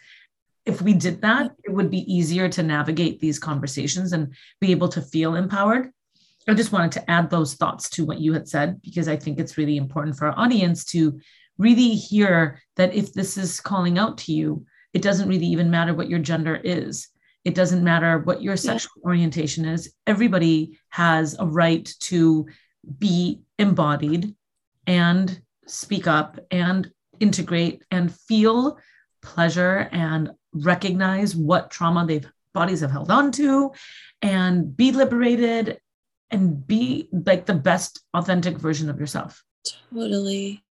if 0.66 0.82
we 0.82 0.92
did 0.92 1.22
that, 1.22 1.52
it 1.64 1.72
would 1.72 1.90
be 1.90 2.12
easier 2.12 2.48
to 2.48 2.62
navigate 2.62 3.18
these 3.18 3.38
conversations 3.38 4.12
and 4.12 4.34
be 4.60 4.70
able 4.70 4.88
to 4.88 5.02
feel 5.02 5.34
empowered. 5.34 5.90
I 6.48 6.54
just 6.54 6.72
wanted 6.72 6.92
to 6.92 7.10
add 7.10 7.30
those 7.30 7.54
thoughts 7.54 7.90
to 7.90 8.04
what 8.04 8.20
you 8.20 8.32
had 8.32 8.48
said 8.48 8.80
because 8.82 9.08
I 9.08 9.16
think 9.16 9.38
it's 9.38 9.58
really 9.58 9.76
important 9.76 10.16
for 10.16 10.26
our 10.26 10.38
audience 10.38 10.84
to 10.86 11.20
really 11.58 11.90
hear 11.90 12.60
that 12.76 12.94
if 12.94 13.12
this 13.12 13.36
is 13.36 13.60
calling 13.60 13.98
out 13.98 14.18
to 14.18 14.32
you, 14.32 14.64
it 14.92 15.02
doesn't 15.02 15.28
really 15.28 15.46
even 15.46 15.70
matter 15.70 15.94
what 15.94 16.08
your 16.08 16.18
gender 16.18 16.56
is. 16.56 17.08
It 17.44 17.54
doesn't 17.54 17.84
matter 17.84 18.18
what 18.18 18.42
your 18.42 18.56
sexual 18.56 18.92
yeah. 18.96 19.08
orientation 19.08 19.64
is. 19.64 19.92
Everybody 20.06 20.78
has 20.88 21.36
a 21.38 21.46
right 21.46 21.92
to 22.00 22.46
be 22.98 23.40
embodied 23.58 24.34
and 24.86 25.40
speak 25.66 26.06
up 26.06 26.38
and 26.50 26.90
integrate 27.20 27.84
and 27.90 28.14
feel 28.14 28.78
pleasure 29.22 29.88
and 29.92 30.30
recognize 30.52 31.36
what 31.36 31.70
trauma 31.70 32.06
they've 32.06 32.26
bodies 32.52 32.80
have 32.80 32.90
held 32.90 33.10
on 33.10 33.30
to 33.30 33.70
and 34.22 34.76
be 34.76 34.90
liberated 34.90 35.78
and 36.30 36.66
be 36.66 37.08
like 37.12 37.46
the 37.46 37.54
best 37.54 38.00
authentic 38.14 38.58
version 38.58 38.88
of 38.88 38.98
yourself. 38.98 39.44
Totally. 39.92 40.64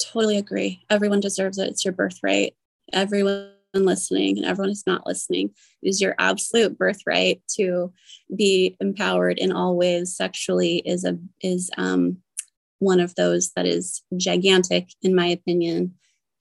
Totally 0.00 0.36
agree. 0.36 0.84
Everyone 0.90 1.20
deserves 1.20 1.58
it. 1.58 1.68
It's 1.68 1.84
your 1.84 1.92
birthright. 1.92 2.54
Everyone 2.92 3.52
listening 3.74 4.38
and 4.38 4.46
everyone 4.46 4.70
who's 4.70 4.86
not 4.86 5.06
listening 5.06 5.50
is 5.82 6.00
your 6.00 6.14
absolute 6.18 6.78
birthright 6.78 7.42
to 7.46 7.92
be 8.34 8.74
empowered 8.80 9.38
in 9.38 9.52
all 9.52 9.76
ways 9.76 10.16
sexually 10.16 10.78
is 10.78 11.04
a 11.04 11.18
is 11.42 11.70
um 11.76 12.16
one 12.78 13.00
of 13.00 13.14
those 13.16 13.52
that 13.54 13.66
is 13.66 14.02
gigantic 14.16 14.88
in 15.02 15.14
my 15.14 15.26
opinion 15.26 15.92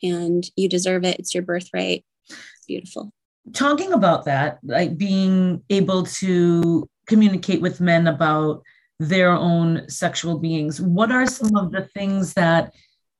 and 0.02 0.50
you 0.56 0.70
deserve 0.70 1.04
it 1.04 1.20
it's 1.20 1.34
your 1.34 1.44
birthright 1.44 2.06
it's 2.30 2.66
beautiful 2.68 3.12
talking 3.54 3.94
about 3.94 4.26
that, 4.26 4.60
like 4.64 4.98
being 4.98 5.64
able 5.70 6.04
to 6.04 6.88
communicate 7.08 7.62
with 7.62 7.82
men 7.82 8.08
about 8.08 8.64
their 9.00 9.32
own 9.32 9.88
sexual 9.90 10.40
beings, 10.40 10.80
what 10.80 11.12
are 11.12 11.26
some 11.26 11.56
of 11.56 11.72
the 11.72 11.88
things 11.94 12.34
that 12.34 12.74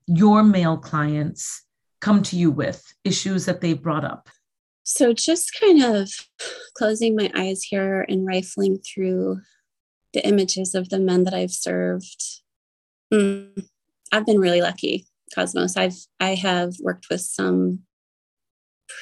your 0.08 0.44
male 0.44 0.78
clients 0.78 1.64
come 2.02 2.22
to 2.24 2.38
you 2.38 2.52
with, 2.52 2.84
issues 3.04 3.46
that 3.46 3.62
they've 3.62 3.82
brought 3.82 4.06
up? 4.06 4.30
So, 4.84 5.14
just 5.14 5.58
kind 5.60 5.84
of 5.84 6.12
closing 6.78 7.16
my 7.16 7.32
eyes 7.36 7.64
here 7.64 8.06
and 8.08 8.26
rifling 8.26 8.78
through 8.78 9.42
the 10.14 10.26
images 10.26 10.76
of 10.76 10.90
the 10.90 11.00
men 11.00 11.24
that 11.24 11.34
I've 11.34 11.52
served. 11.52 12.24
Mm, 13.14 13.68
I've 14.12 14.26
been 14.26 14.40
really 14.40 14.62
lucky, 14.62 15.08
Cosmos. 15.34 15.76
I've 15.76 15.98
I 16.20 16.36
have 16.36 16.76
worked 16.80 17.08
with 17.10 17.22
some 17.22 17.80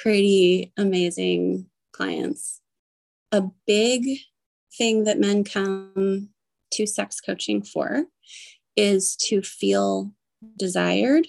pretty 0.01 0.71
amazing 0.77 1.67
clients. 1.91 2.61
A 3.31 3.43
big 3.67 4.19
thing 4.77 5.03
that 5.03 5.19
men 5.19 5.43
come 5.43 6.29
to 6.71 6.87
sex 6.87 7.19
coaching 7.19 7.61
for 7.61 8.05
is 8.75 9.15
to 9.15 9.41
feel 9.41 10.11
desired. 10.57 11.27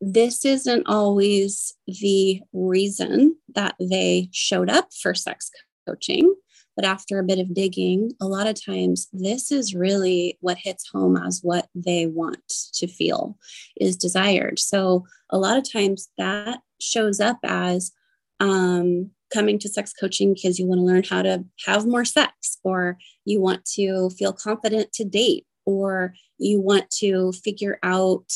This 0.00 0.44
isn't 0.44 0.86
always 0.86 1.74
the 1.86 2.42
reason 2.52 3.36
that 3.54 3.74
they 3.78 4.28
showed 4.32 4.70
up 4.70 4.88
for 4.92 5.14
sex 5.14 5.50
coaching, 5.86 6.34
but 6.76 6.84
after 6.84 7.18
a 7.18 7.24
bit 7.24 7.38
of 7.38 7.54
digging, 7.54 8.12
a 8.20 8.26
lot 8.26 8.46
of 8.46 8.62
times 8.62 9.08
this 9.12 9.52
is 9.52 9.74
really 9.74 10.36
what 10.40 10.58
hits 10.58 10.88
home 10.88 11.16
as 11.16 11.40
what 11.42 11.68
they 11.74 12.06
want 12.06 12.48
to 12.74 12.86
feel 12.86 13.38
is 13.76 13.96
desired. 13.96 14.58
So 14.58 15.06
a 15.30 15.38
lot 15.38 15.56
of 15.56 15.70
times 15.70 16.10
that 16.18 16.60
shows 16.80 17.20
up 17.20 17.38
as 17.44 17.92
um, 18.40 19.10
coming 19.34 19.58
to 19.58 19.68
sex 19.68 19.92
coaching 19.92 20.32
because 20.32 20.58
you 20.58 20.66
want 20.66 20.78
to 20.78 20.84
learn 20.84 21.02
how 21.02 21.22
to 21.22 21.44
have 21.66 21.86
more 21.86 22.04
sex, 22.04 22.58
or 22.62 22.96
you 23.24 23.40
want 23.40 23.64
to 23.64 24.10
feel 24.10 24.32
confident 24.32 24.92
to 24.92 25.04
date, 25.04 25.44
or 25.66 26.14
you 26.38 26.60
want 26.60 26.88
to 26.90 27.32
figure 27.32 27.78
out, 27.82 28.26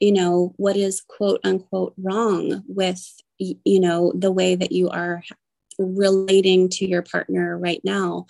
you 0.00 0.12
know, 0.12 0.52
what 0.56 0.76
is 0.76 1.00
quote 1.00 1.40
unquote 1.44 1.94
wrong 1.96 2.62
with, 2.66 3.02
you 3.38 3.80
know, 3.80 4.12
the 4.14 4.32
way 4.32 4.54
that 4.56 4.72
you 4.72 4.88
are 4.90 5.22
relating 5.78 6.68
to 6.68 6.86
your 6.86 7.02
partner 7.02 7.58
right 7.58 7.80
now. 7.84 8.26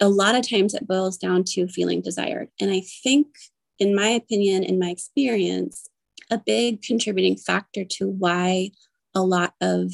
A 0.00 0.08
lot 0.08 0.34
of 0.34 0.48
times 0.48 0.74
it 0.74 0.88
boils 0.88 1.18
down 1.18 1.44
to 1.48 1.68
feeling 1.68 2.00
desired. 2.00 2.48
And 2.60 2.70
I 2.70 2.82
think, 3.02 3.26
in 3.78 3.94
my 3.94 4.08
opinion, 4.08 4.64
in 4.64 4.78
my 4.78 4.88
experience, 4.88 5.88
a 6.30 6.38
big 6.38 6.82
contributing 6.82 7.36
factor 7.36 7.84
to 7.84 8.08
why 8.08 8.70
a 9.14 9.22
lot 9.22 9.54
of 9.60 9.92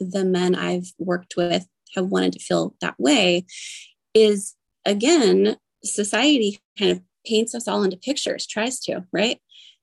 the 0.00 0.24
men 0.24 0.54
I've 0.54 0.92
worked 0.98 1.34
with 1.36 1.66
have 1.94 2.06
wanted 2.06 2.32
to 2.32 2.38
feel 2.40 2.74
that 2.80 2.98
way 2.98 3.46
is 4.14 4.54
again, 4.86 5.56
society 5.84 6.60
kind 6.78 6.90
of 6.90 7.00
paints 7.26 7.54
us 7.54 7.68
all 7.68 7.82
into 7.82 7.96
pictures, 7.96 8.46
tries 8.46 8.80
to, 8.80 9.04
right? 9.12 9.38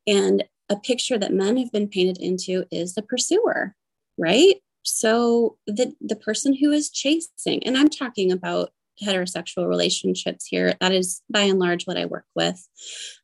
And 0.06 0.43
a 0.69 0.75
picture 0.75 1.17
that 1.17 1.34
men 1.34 1.58
have 1.58 1.71
been 1.71 1.88
painted 1.88 2.17
into 2.17 2.65
is 2.71 2.95
the 2.95 3.01
pursuer, 3.01 3.75
right? 4.17 4.56
So 4.84 5.58
the 5.67 5.93
the 6.01 6.15
person 6.15 6.53
who 6.53 6.71
is 6.71 6.89
chasing, 6.89 7.63
and 7.65 7.77
I'm 7.77 7.89
talking 7.89 8.32
about 8.32 8.71
heterosexual 9.03 9.67
relationships 9.67 10.45
here. 10.45 10.73
That 10.80 10.91
is 10.91 11.21
by 11.30 11.41
and 11.41 11.60
large 11.60 11.86
what 11.86 11.97
I 11.97 12.06
work 12.06 12.25
with. 12.36 12.67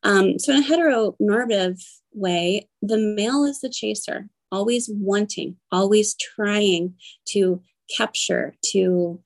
Um, 0.03 0.37
so 0.39 0.53
in 0.53 0.63
a 0.63 0.67
heteronormative 0.67 1.81
way, 2.13 2.69
the 2.81 2.97
male 2.97 3.43
is 3.45 3.61
the 3.61 3.69
chaser, 3.69 4.27
always 4.53 4.89
wanting, 4.89 5.57
always 5.71 6.15
trying 6.15 6.93
to 7.29 7.61
capture, 7.97 8.55
to, 8.71 9.19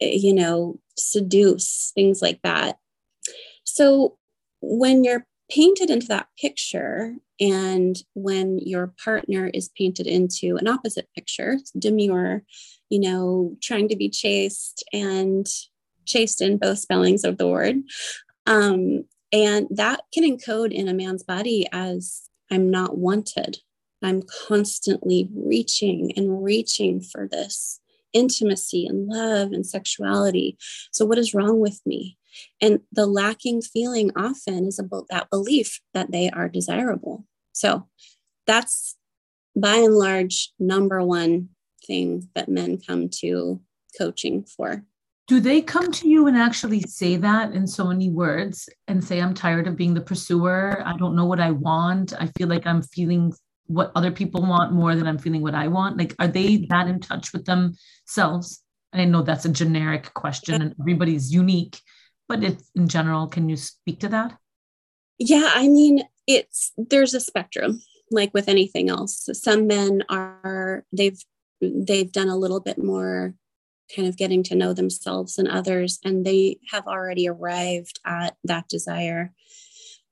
you 0.00 0.34
know, 0.34 0.78
seduce, 0.96 1.92
things 1.94 2.20
like 2.20 2.40
that. 2.42 2.78
So 3.64 4.18
when 4.60 5.02
you're 5.02 5.26
painted 5.50 5.90
into 5.90 6.06
that 6.08 6.28
picture 6.38 7.14
and 7.40 7.96
when 8.14 8.58
your 8.58 8.92
partner 9.02 9.50
is 9.52 9.70
painted 9.76 10.06
into 10.06 10.56
an 10.56 10.66
opposite 10.66 11.08
picture 11.14 11.58
demure 11.78 12.42
you 12.90 12.98
know 12.98 13.56
trying 13.62 13.88
to 13.88 13.96
be 13.96 14.08
chaste 14.08 14.82
and 14.92 15.46
chaste 16.04 16.40
in 16.40 16.56
both 16.56 16.78
spellings 16.78 17.24
of 17.24 17.38
the 17.38 17.46
word 17.46 17.76
um, 18.46 19.04
and 19.32 19.66
that 19.70 20.00
can 20.12 20.24
encode 20.24 20.72
in 20.72 20.88
a 20.88 20.94
man's 20.94 21.22
body 21.22 21.66
as 21.72 22.22
i'm 22.50 22.70
not 22.70 22.96
wanted 22.96 23.58
I'm 24.06 24.22
constantly 24.46 25.28
reaching 25.34 26.12
and 26.16 26.44
reaching 26.44 27.00
for 27.00 27.26
this 27.28 27.80
intimacy 28.12 28.86
and 28.86 29.08
love 29.08 29.50
and 29.50 29.66
sexuality. 29.66 30.56
So, 30.92 31.04
what 31.04 31.18
is 31.18 31.34
wrong 31.34 31.58
with 31.58 31.80
me? 31.84 32.16
And 32.60 32.80
the 32.92 33.06
lacking 33.06 33.62
feeling 33.62 34.12
often 34.14 34.68
is 34.68 34.78
about 34.78 35.06
that 35.10 35.28
belief 35.28 35.80
that 35.92 36.12
they 36.12 36.30
are 36.30 36.48
desirable. 36.48 37.26
So, 37.50 37.88
that's 38.46 38.96
by 39.56 39.74
and 39.74 39.94
large 39.94 40.52
number 40.60 41.02
one 41.02 41.48
thing 41.84 42.28
that 42.36 42.48
men 42.48 42.78
come 42.78 43.08
to 43.22 43.60
coaching 43.98 44.44
for. 44.44 44.84
Do 45.26 45.40
they 45.40 45.60
come 45.60 45.90
to 45.90 46.08
you 46.08 46.28
and 46.28 46.36
actually 46.36 46.82
say 46.82 47.16
that 47.16 47.52
in 47.52 47.66
so 47.66 47.88
many 47.88 48.10
words 48.10 48.68
and 48.86 49.02
say, 49.02 49.20
I'm 49.20 49.34
tired 49.34 49.66
of 49.66 49.76
being 49.76 49.94
the 49.94 50.00
pursuer? 50.00 50.80
I 50.86 50.96
don't 50.96 51.16
know 51.16 51.24
what 51.24 51.40
I 51.40 51.50
want. 51.50 52.12
I 52.20 52.28
feel 52.38 52.46
like 52.46 52.64
I'm 52.64 52.82
feeling 52.82 53.32
what 53.66 53.92
other 53.94 54.10
people 54.10 54.42
want 54.42 54.72
more 54.72 54.94
than 54.94 55.06
I'm 55.06 55.18
feeling 55.18 55.42
what 55.42 55.54
I 55.54 55.68
want? 55.68 55.98
Like, 55.98 56.14
are 56.18 56.28
they 56.28 56.66
that 56.70 56.88
in 56.88 57.00
touch 57.00 57.32
with 57.32 57.44
themselves? 57.44 58.62
And 58.92 59.02
I 59.02 59.04
know 59.04 59.22
that's 59.22 59.44
a 59.44 59.50
generic 59.50 60.14
question 60.14 60.62
and 60.62 60.74
everybody's 60.80 61.32
unique, 61.32 61.80
but 62.28 62.42
if 62.42 62.58
in 62.74 62.88
general, 62.88 63.26
can 63.26 63.48
you 63.48 63.56
speak 63.56 64.00
to 64.00 64.08
that? 64.08 64.36
Yeah, 65.18 65.50
I 65.54 65.68
mean, 65.68 66.02
it's 66.26 66.72
there's 66.76 67.14
a 67.14 67.20
spectrum, 67.20 67.82
like 68.10 68.32
with 68.34 68.48
anything 68.48 68.90
else. 68.90 69.28
Some 69.32 69.66
men 69.66 70.02
are 70.08 70.84
they've 70.92 71.18
they've 71.60 72.12
done 72.12 72.28
a 72.28 72.36
little 72.36 72.60
bit 72.60 72.82
more 72.82 73.34
kind 73.94 74.08
of 74.08 74.16
getting 74.16 74.42
to 74.42 74.54
know 74.54 74.72
themselves 74.72 75.38
and 75.38 75.48
others, 75.48 75.98
and 76.04 76.24
they 76.24 76.58
have 76.70 76.86
already 76.86 77.28
arrived 77.28 78.00
at 78.04 78.36
that 78.44 78.68
desire, 78.68 79.32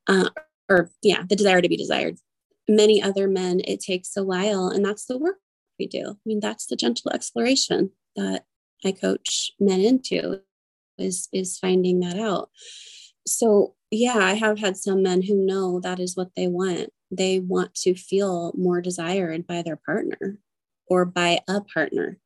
uh, 0.08 0.30
or 0.68 0.90
yeah, 1.02 1.22
the 1.28 1.36
desire 1.36 1.60
to 1.60 1.68
be 1.68 1.76
desired 1.76 2.16
many 2.68 3.02
other 3.02 3.28
men, 3.28 3.60
it 3.64 3.80
takes 3.80 4.16
a 4.16 4.24
while. 4.24 4.68
And 4.68 4.84
that's 4.84 5.06
the 5.06 5.18
work 5.18 5.38
we 5.78 5.86
do. 5.86 6.10
I 6.10 6.20
mean, 6.24 6.40
that's 6.40 6.66
the 6.66 6.76
gentle 6.76 7.10
exploration 7.12 7.90
that 8.16 8.44
I 8.84 8.92
coach 8.92 9.52
men 9.58 9.80
into 9.80 10.40
is 10.98 11.28
is 11.32 11.58
finding 11.58 12.00
that 12.00 12.18
out. 12.18 12.50
So 13.26 13.74
yeah, 13.90 14.18
I 14.18 14.34
have 14.34 14.58
had 14.58 14.76
some 14.76 15.02
men 15.02 15.22
who 15.22 15.34
know 15.34 15.80
that 15.80 16.00
is 16.00 16.16
what 16.16 16.30
they 16.36 16.46
want. 16.46 16.90
They 17.10 17.38
want 17.38 17.74
to 17.76 17.94
feel 17.94 18.52
more 18.56 18.80
desired 18.80 19.46
by 19.46 19.62
their 19.62 19.76
partner 19.84 20.38
or 20.86 21.04
by 21.04 21.40
a 21.48 21.60
partner. 21.60 22.18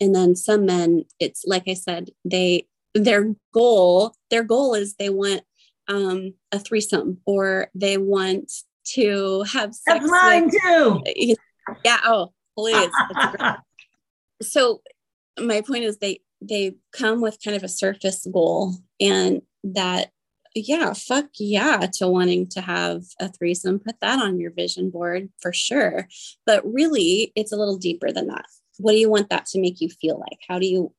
And 0.00 0.14
then 0.14 0.36
some 0.36 0.66
men, 0.66 1.04
it's 1.18 1.44
like 1.46 1.64
I 1.66 1.74
said, 1.74 2.10
they 2.24 2.66
their 2.94 3.34
goal, 3.52 4.14
their 4.30 4.42
goal 4.42 4.74
is 4.74 4.94
they 4.94 5.10
want 5.10 5.42
um, 5.88 6.34
a 6.50 6.58
threesome 6.58 7.18
or 7.26 7.68
they 7.74 7.98
want 7.98 8.52
to 8.94 9.42
have 9.42 9.74
sex. 9.74 10.00
That's 10.00 10.10
mine 10.10 10.44
with, 10.44 10.54
too. 10.62 11.34
Yeah. 11.84 11.98
Oh, 12.04 12.32
please. 12.56 12.92
so 14.42 14.80
my 15.40 15.60
point 15.60 15.84
is 15.84 15.98
they 15.98 16.20
they 16.40 16.76
come 16.92 17.20
with 17.20 17.38
kind 17.42 17.56
of 17.56 17.62
a 17.62 17.68
surface 17.68 18.26
goal 18.30 18.74
and 19.00 19.42
that 19.64 20.10
yeah 20.54 20.92
fuck 20.92 21.26
yeah 21.38 21.86
to 21.92 22.08
wanting 22.08 22.46
to 22.46 22.60
have 22.60 23.02
a 23.20 23.28
threesome 23.28 23.78
put 23.78 23.96
that 24.00 24.22
on 24.22 24.38
your 24.38 24.50
vision 24.52 24.90
board 24.90 25.28
for 25.40 25.52
sure 25.52 26.08
but 26.46 26.62
really 26.64 27.32
it's 27.34 27.52
a 27.52 27.56
little 27.56 27.76
deeper 27.76 28.12
than 28.12 28.28
that 28.28 28.46
what 28.78 28.92
do 28.92 28.98
you 28.98 29.10
want 29.10 29.28
that 29.30 29.46
to 29.46 29.60
make 29.60 29.80
you 29.80 29.88
feel 29.88 30.18
like 30.18 30.38
how 30.48 30.58
do 30.58 30.66
you 30.66 30.92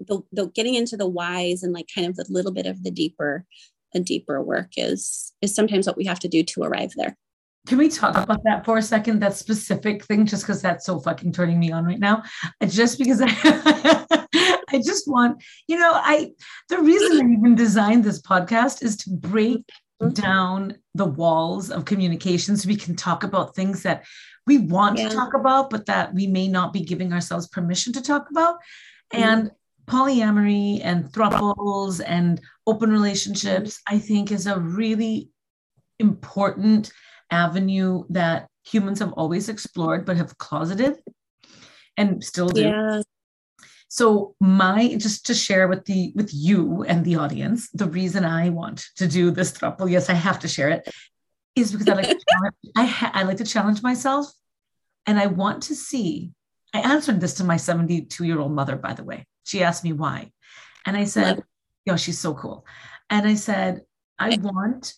the, 0.00 0.20
the 0.32 0.46
getting 0.48 0.74
into 0.74 0.96
the 0.96 1.08
whys 1.08 1.62
and 1.62 1.72
like 1.72 1.88
kind 1.94 2.06
of 2.06 2.16
the 2.16 2.24
little 2.28 2.52
bit 2.52 2.66
of 2.66 2.82
the 2.82 2.90
deeper 2.90 3.44
a 3.96 4.00
deeper 4.00 4.40
work 4.42 4.70
is 4.76 5.32
is 5.42 5.54
sometimes 5.54 5.86
what 5.86 5.96
we 5.96 6.04
have 6.04 6.20
to 6.20 6.28
do 6.28 6.42
to 6.42 6.62
arrive 6.62 6.92
there 6.96 7.16
can 7.66 7.78
we 7.78 7.88
talk 7.88 8.16
about 8.16 8.44
that 8.44 8.64
for 8.64 8.78
a 8.78 8.82
second 8.82 9.20
that 9.20 9.34
specific 9.34 10.04
thing 10.04 10.24
just 10.24 10.44
because 10.44 10.62
that's 10.62 10.86
so 10.86 11.00
fucking 11.00 11.32
turning 11.32 11.58
me 11.58 11.72
on 11.72 11.84
right 11.84 11.98
now 11.98 12.22
just 12.68 12.98
because 12.98 13.20
i 13.20 13.26
i 14.70 14.80
just 14.84 15.08
want 15.08 15.42
you 15.66 15.78
know 15.78 15.92
i 15.94 16.30
the 16.68 16.78
reason 16.78 17.26
i 17.26 17.32
even 17.32 17.54
designed 17.54 18.04
this 18.04 18.22
podcast 18.22 18.82
is 18.82 18.96
to 18.96 19.10
break 19.10 19.64
mm-hmm. 20.02 20.10
down 20.10 20.76
the 20.94 21.04
walls 21.04 21.70
of 21.70 21.84
communication 21.84 22.56
so 22.56 22.68
we 22.68 22.76
can 22.76 22.94
talk 22.94 23.24
about 23.24 23.54
things 23.54 23.82
that 23.82 24.04
we 24.46 24.58
want 24.58 24.98
yeah. 24.98 25.08
to 25.08 25.14
talk 25.14 25.34
about 25.34 25.70
but 25.70 25.86
that 25.86 26.14
we 26.14 26.26
may 26.26 26.46
not 26.46 26.72
be 26.72 26.80
giving 26.80 27.12
ourselves 27.12 27.48
permission 27.48 27.92
to 27.92 28.02
talk 28.02 28.30
about 28.30 28.56
mm-hmm. 29.12 29.22
and 29.22 29.50
polyamory 29.86 30.80
and 30.82 31.04
thruples 31.06 32.02
and 32.04 32.40
open 32.66 32.90
relationships, 32.90 33.78
mm-hmm. 33.78 33.96
I 33.96 33.98
think, 33.98 34.32
is 34.32 34.46
a 34.46 34.58
really 34.58 35.30
important 35.98 36.92
avenue 37.30 38.04
that 38.10 38.48
humans 38.64 38.98
have 38.98 39.12
always 39.12 39.48
explored 39.48 40.04
but 40.04 40.16
have 40.16 40.36
closeted 40.38 40.98
and 41.96 42.22
still 42.22 42.48
do. 42.48 42.62
Yeah. 42.62 43.02
So 43.88 44.34
my 44.40 44.96
just 44.96 45.26
to 45.26 45.34
share 45.34 45.68
with 45.68 45.84
the 45.84 46.12
with 46.14 46.30
you 46.34 46.84
and 46.84 47.04
the 47.04 47.16
audience, 47.16 47.70
the 47.70 47.86
reason 47.86 48.24
I 48.24 48.50
want 48.50 48.84
to 48.96 49.06
do 49.06 49.30
this 49.30 49.52
throuple, 49.52 49.90
yes, 49.90 50.10
I 50.10 50.14
have 50.14 50.40
to 50.40 50.48
share 50.48 50.68
it, 50.70 50.88
is 51.54 51.72
because 51.72 51.88
I 51.88 51.94
like 51.94 52.08
to 52.08 52.18
challenge, 52.30 52.54
I, 52.76 52.84
ha- 52.84 53.12
I 53.14 53.22
like 53.22 53.38
to 53.38 53.44
challenge 53.44 53.82
myself, 53.82 54.26
and 55.06 55.18
I 55.18 55.26
want 55.26 55.64
to 55.64 55.74
see. 55.74 56.32
I 56.74 56.80
answered 56.80 57.20
this 57.20 57.34
to 57.34 57.44
my 57.44 57.56
72 57.56 58.24
year 58.24 58.40
old 58.40 58.52
mother, 58.52 58.76
by 58.76 58.92
the 58.92 59.04
way. 59.04 59.26
She 59.46 59.62
asked 59.62 59.84
me 59.84 59.92
why. 59.92 60.32
And 60.84 60.96
I 60.96 61.04
said, 61.04 61.38
you 61.84 61.92
know, 61.92 61.96
she's 61.96 62.18
so 62.18 62.34
cool. 62.34 62.66
And 63.08 63.26
I 63.26 63.34
said, 63.34 63.82
I 64.18 64.36
want 64.42 64.94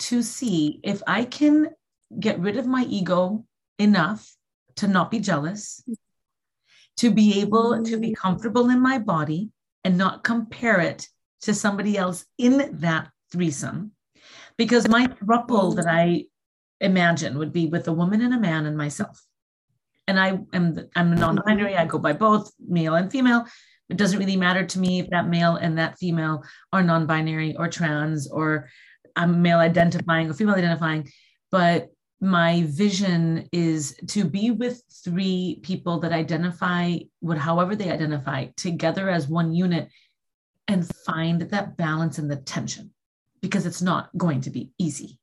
to 0.00 0.22
see 0.22 0.80
if 0.82 1.02
I 1.06 1.24
can 1.24 1.68
get 2.18 2.40
rid 2.40 2.56
of 2.56 2.66
my 2.66 2.84
ego 2.88 3.44
enough 3.78 4.34
to 4.76 4.88
not 4.88 5.10
be 5.10 5.20
jealous, 5.20 5.84
to 6.96 7.10
be 7.10 7.40
able 7.42 7.82
to 7.84 7.98
be 7.98 8.10
mm. 8.10 8.16
comfortable 8.16 8.70
in 8.70 8.80
my 8.80 8.98
body 8.98 9.50
and 9.84 9.98
not 9.98 10.24
compare 10.24 10.80
it 10.80 11.06
to 11.42 11.52
somebody 11.52 11.98
else 11.98 12.24
in 12.38 12.78
that 12.80 13.10
threesome. 13.30 13.92
Because 14.56 14.88
my 14.88 15.06
throuple 15.06 15.76
that 15.76 15.84
mm. 15.84 15.92
I 15.92 16.24
imagine 16.80 17.36
would 17.36 17.52
be 17.52 17.66
with 17.66 17.86
a 17.88 17.92
woman 17.92 18.22
and 18.22 18.32
a 18.32 18.40
man 18.40 18.64
and 18.64 18.76
myself. 18.76 19.22
And 20.06 20.18
I 20.18 20.28
am 20.28 20.46
I'm 20.52 21.10
mm-hmm. 21.10 21.14
non-binary. 21.14 21.76
I 21.76 21.84
go 21.84 21.98
by 21.98 22.14
both 22.14 22.50
male 22.58 22.94
and 22.94 23.12
female. 23.12 23.44
It 23.90 23.96
doesn't 23.96 24.18
really 24.18 24.36
matter 24.36 24.64
to 24.64 24.78
me 24.78 25.00
if 25.00 25.10
that 25.10 25.28
male 25.28 25.56
and 25.56 25.76
that 25.78 25.98
female 25.98 26.44
are 26.72 26.82
non 26.82 27.06
binary 27.06 27.56
or 27.56 27.68
trans 27.68 28.30
or 28.30 28.68
I'm 29.16 29.42
male 29.42 29.58
identifying 29.58 30.30
or 30.30 30.34
female 30.34 30.54
identifying. 30.54 31.10
But 31.50 31.88
my 32.20 32.62
vision 32.66 33.48
is 33.52 33.96
to 34.08 34.24
be 34.24 34.50
with 34.50 34.82
three 35.04 35.58
people 35.62 36.00
that 36.00 36.12
identify 36.12 36.98
with 37.20 37.38
however 37.38 37.74
they 37.74 37.90
identify 37.90 38.46
together 38.56 39.08
as 39.08 39.26
one 39.26 39.54
unit 39.54 39.88
and 40.68 40.88
find 41.06 41.42
that 41.42 41.76
balance 41.76 42.18
and 42.18 42.30
the 42.30 42.36
tension 42.36 42.92
because 43.40 43.66
it's 43.66 43.82
not 43.82 44.10
going 44.16 44.42
to 44.42 44.50
be 44.50 44.70
easy. 44.78 45.18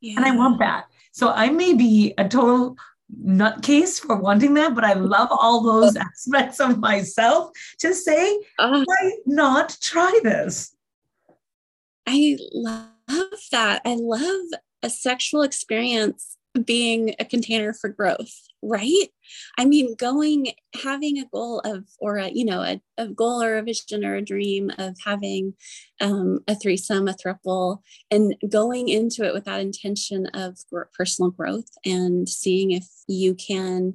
Yeah. 0.00 0.16
And 0.16 0.24
I 0.24 0.34
want 0.34 0.58
that. 0.58 0.86
So 1.12 1.30
I 1.30 1.50
may 1.50 1.74
be 1.74 2.14
a 2.18 2.28
total 2.28 2.76
nutcase 3.22 4.00
for 4.00 4.16
wanting 4.16 4.54
that, 4.54 4.74
but 4.74 4.84
I 4.84 4.94
love 4.94 5.28
all 5.30 5.62
those 5.62 5.96
aspects 5.96 6.60
of 6.60 6.78
myself 6.78 7.50
to 7.78 7.94
say, 7.94 8.40
uh, 8.58 8.82
why 8.84 9.12
not 9.26 9.76
try 9.80 10.18
this? 10.22 10.74
I 12.06 12.36
love 12.52 12.90
that. 13.52 13.82
I 13.84 13.96
love 13.98 14.60
a 14.82 14.90
sexual 14.90 15.42
experience 15.42 16.36
being 16.64 17.14
a 17.18 17.24
container 17.24 17.72
for 17.72 17.88
growth 17.88 18.48
right 18.64 19.08
i 19.58 19.64
mean 19.64 19.94
going 19.96 20.48
having 20.82 21.18
a 21.18 21.26
goal 21.26 21.60
of 21.60 21.84
or 22.00 22.16
a 22.16 22.30
you 22.30 22.44
know 22.44 22.62
a, 22.62 22.80
a 22.98 23.08
goal 23.08 23.42
or 23.42 23.56
a 23.56 23.62
vision 23.62 24.04
or 24.04 24.16
a 24.16 24.22
dream 24.22 24.70
of 24.78 24.96
having 25.04 25.54
um, 26.00 26.40
a 26.48 26.54
threesome 26.54 27.08
a 27.08 27.12
throuple 27.14 27.78
and 28.10 28.34
going 28.48 28.88
into 28.88 29.24
it 29.24 29.34
with 29.34 29.44
that 29.44 29.60
intention 29.60 30.26
of 30.34 30.58
personal 30.96 31.30
growth 31.30 31.70
and 31.84 32.28
seeing 32.28 32.70
if 32.70 32.86
you 33.06 33.34
can 33.34 33.94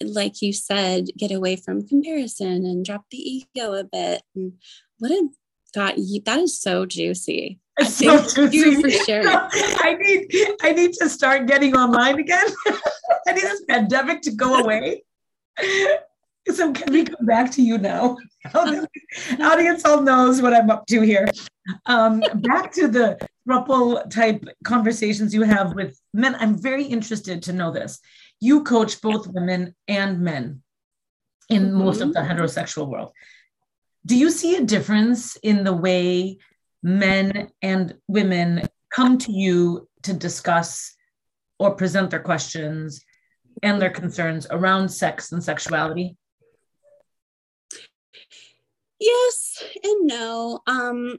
like 0.00 0.42
you 0.42 0.52
said 0.52 1.06
get 1.16 1.30
away 1.30 1.54
from 1.54 1.86
comparison 1.86 2.66
and 2.66 2.84
drop 2.84 3.04
the 3.10 3.18
ego 3.18 3.74
a 3.74 3.84
bit 3.84 4.22
and 4.34 4.54
what 4.98 5.10
a 5.10 5.28
God, 5.74 5.94
that 6.24 6.38
is 6.38 6.60
so 6.60 6.86
juicy. 6.86 7.58
So 7.82 8.18
Thank 8.18 8.54
you 8.54 8.80
for 8.80 8.88
sharing. 8.88 9.26
I 9.28 9.96
need 9.98 10.28
I 10.62 10.72
need 10.72 10.92
to 11.00 11.08
start 11.08 11.46
getting 11.46 11.76
online 11.76 12.20
again. 12.20 12.46
I 13.26 13.32
need 13.32 13.44
this 13.44 13.64
pandemic 13.68 14.22
to 14.22 14.32
go 14.32 14.56
away. 14.56 15.04
So 16.52 16.72
can 16.72 16.92
we 16.92 17.04
come 17.04 17.24
back 17.24 17.50
to 17.52 17.62
you 17.62 17.78
now? 17.78 18.18
audience 19.40 19.84
all 19.84 20.02
knows 20.02 20.42
what 20.42 20.52
I'm 20.52 20.68
up 20.68 20.86
to 20.88 21.00
here. 21.00 21.26
Um, 21.86 22.22
back 22.34 22.70
to 22.72 22.86
the 22.86 23.18
throuple 23.48 24.08
type 24.10 24.44
conversations 24.62 25.32
you 25.32 25.42
have 25.42 25.74
with 25.74 25.98
men. 26.12 26.34
I'm 26.34 26.60
very 26.60 26.84
interested 26.84 27.42
to 27.44 27.54
know 27.54 27.72
this. 27.72 27.98
You 28.40 28.62
coach 28.62 29.00
both 29.00 29.26
women 29.26 29.74
and 29.88 30.20
men 30.20 30.62
in 31.48 31.62
mm-hmm. 31.62 31.78
most 31.78 32.02
of 32.02 32.12
the 32.12 32.20
heterosexual 32.20 32.88
world. 32.88 33.12
Do 34.04 34.16
you 34.16 34.30
see 34.30 34.56
a 34.56 34.64
difference 34.64 35.36
in 35.36 35.64
the 35.64 35.72
way 35.72 36.38
men 36.82 37.48
and 37.62 37.94
women 38.06 38.68
come 38.90 39.16
to 39.18 39.32
you 39.32 39.88
to 40.02 40.12
discuss 40.12 40.94
or 41.58 41.74
present 41.74 42.10
their 42.10 42.20
questions 42.20 43.04
and 43.62 43.80
their 43.80 43.90
concerns 43.90 44.46
around 44.50 44.88
sex 44.88 45.32
and 45.32 45.42
sexuality? 45.42 46.16
Yes 49.00 49.62
and 49.82 50.06
no. 50.06 50.60
Um, 50.66 51.18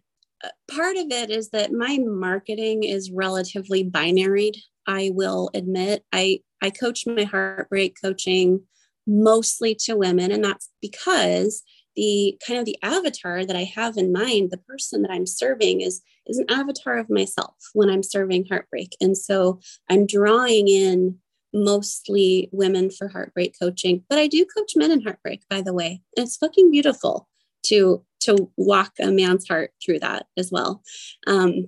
part 0.69 0.97
of 0.97 1.11
it 1.11 1.29
is 1.29 1.49
that 1.49 1.71
my 1.71 1.97
marketing 1.99 2.83
is 2.83 3.11
relatively 3.11 3.83
binary. 3.83 4.51
I 4.87 5.11
will 5.13 5.49
admit, 5.53 6.03
I 6.11 6.39
I 6.61 6.69
coach 6.69 7.05
my 7.05 7.23
heartbreak 7.23 7.97
coaching 8.01 8.61
mostly 9.07 9.75
to 9.75 9.95
women, 9.95 10.31
and 10.31 10.43
that's 10.43 10.69
because 10.81 11.63
the 11.95 12.37
kind 12.45 12.59
of 12.59 12.65
the 12.65 12.77
avatar 12.81 13.45
that 13.45 13.55
I 13.55 13.63
have 13.63 13.97
in 13.97 14.11
mind, 14.11 14.51
the 14.51 14.57
person 14.57 15.01
that 15.01 15.11
I'm 15.11 15.25
serving 15.25 15.81
is 15.81 16.01
is 16.27 16.38
an 16.38 16.49
avatar 16.49 16.97
of 16.97 17.09
myself 17.09 17.55
when 17.73 17.89
I'm 17.89 18.03
serving 18.03 18.45
heartbreak. 18.45 18.95
And 19.01 19.17
so 19.17 19.59
I'm 19.89 20.05
drawing 20.05 20.67
in 20.67 21.17
mostly 21.53 22.49
women 22.51 22.89
for 22.89 23.07
heartbreak 23.07 23.55
coaching, 23.59 24.03
but 24.09 24.19
I 24.19 24.27
do 24.27 24.45
coach 24.45 24.73
men 24.75 24.91
in 24.91 25.01
heartbreak, 25.01 25.43
by 25.49 25.61
the 25.61 25.73
way. 25.73 26.01
And 26.15 26.25
it's 26.25 26.38
fucking 26.38 26.71
beautiful 26.71 27.27
to 27.67 28.03
to 28.21 28.51
walk 28.57 28.93
a 28.99 29.11
man's 29.11 29.47
heart 29.47 29.71
through 29.83 29.99
that 29.99 30.25
as 30.35 30.51
well. 30.51 30.81
Um, 31.27 31.67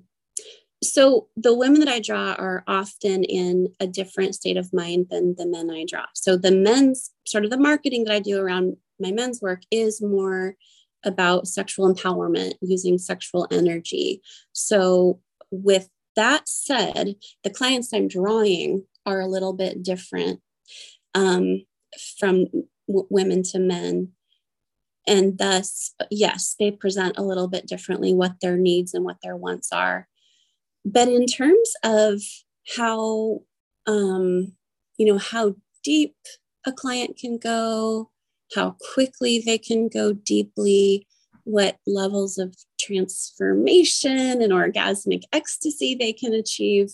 so 0.84 1.28
the 1.36 1.56
women 1.56 1.80
that 1.80 1.89
I 1.89 2.00
draw 2.00 2.34
are 2.34 2.63
often 2.67 3.24
in 3.24 3.67
a 3.80 3.88
different 3.88 4.36
state 4.36 4.58
of 4.58 4.74
mind 4.74 5.08
than 5.10 5.36
the 5.38 5.48
men 5.48 5.70
I 5.72 5.86
draw. 5.88 6.06
So 6.13 6.38
the 6.38 6.52
men's 6.52 7.12
sort 7.26 7.46
of 7.46 7.52
the 7.52 7.58
marketing 7.60 8.04
that 8.06 8.13
I 8.13 8.20
do 8.20 8.39
around 8.39 8.78
my 9.00 9.12
men's 9.12 9.41
work 9.41 9.62
is 9.72 10.02
more 10.02 10.56
about 11.08 11.48
sexual 11.48 11.91
empowerment 11.91 12.54
using 12.62 12.98
sexual 12.98 13.48
energy. 13.50 14.22
So, 14.52 15.20
with 15.50 15.89
that 16.15 16.48
said, 16.48 17.15
the 17.43 17.50
clients 17.50 17.93
I'm 17.93 18.08
drawing 18.08 18.84
are 19.06 19.22
a 19.22 19.28
little 19.28 19.54
bit 19.54 19.82
different 19.82 20.41
um, 21.15 21.63
from 22.20 22.46
w- 22.88 23.08
women 23.10 23.43
to 23.43 23.60
men. 23.60 24.10
And 25.08 25.38
thus, 25.38 25.93
yes, 26.12 26.56
they 26.60 26.70
present 26.72 27.17
a 27.17 27.24
little 27.24 27.48
bit 27.48 27.65
differently 27.65 28.13
what 28.13 28.41
their 28.41 28.58
needs 28.58 28.93
and 28.93 29.06
what 29.06 29.17
their 29.24 29.38
wants 29.38 29.72
are. 29.72 30.10
But 30.84 31.08
in 31.08 31.26
terms 31.28 31.72
of 31.84 32.22
how, 32.76 33.41
um, 33.86 34.54
you 34.98 35.06
know, 35.06 35.17
how 35.17 35.56
deep 35.84 36.15
a 36.65 36.74
client 36.74 37.17
can 37.17 37.38
go, 37.38 38.10
how 38.56 38.76
quickly 38.94 39.42
they 39.46 39.58
can 39.58 39.90
go 39.90 40.14
deeply, 40.14 41.08
what 41.44 41.78
levels 41.86 42.38
of 42.38 42.56
transformation 42.80 44.42
and 44.42 44.52
orgasmic 44.52 45.24
ecstasy 45.32 45.96
they 45.96 46.14
can 46.14 46.34
achieve. 46.34 46.92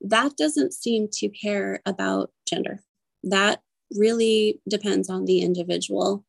That 0.00 0.36
doesn't 0.36 0.74
seem 0.74 1.08
to 1.14 1.28
care 1.28 1.80
about 1.86 2.30
gender. 2.48 2.80
That 3.22 3.60
really 3.92 4.60
depends 4.68 5.08
on 5.08 5.24
the 5.24 5.40
individual, 5.40 6.24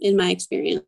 in 0.00 0.16
my 0.16 0.30
experience. 0.30 0.84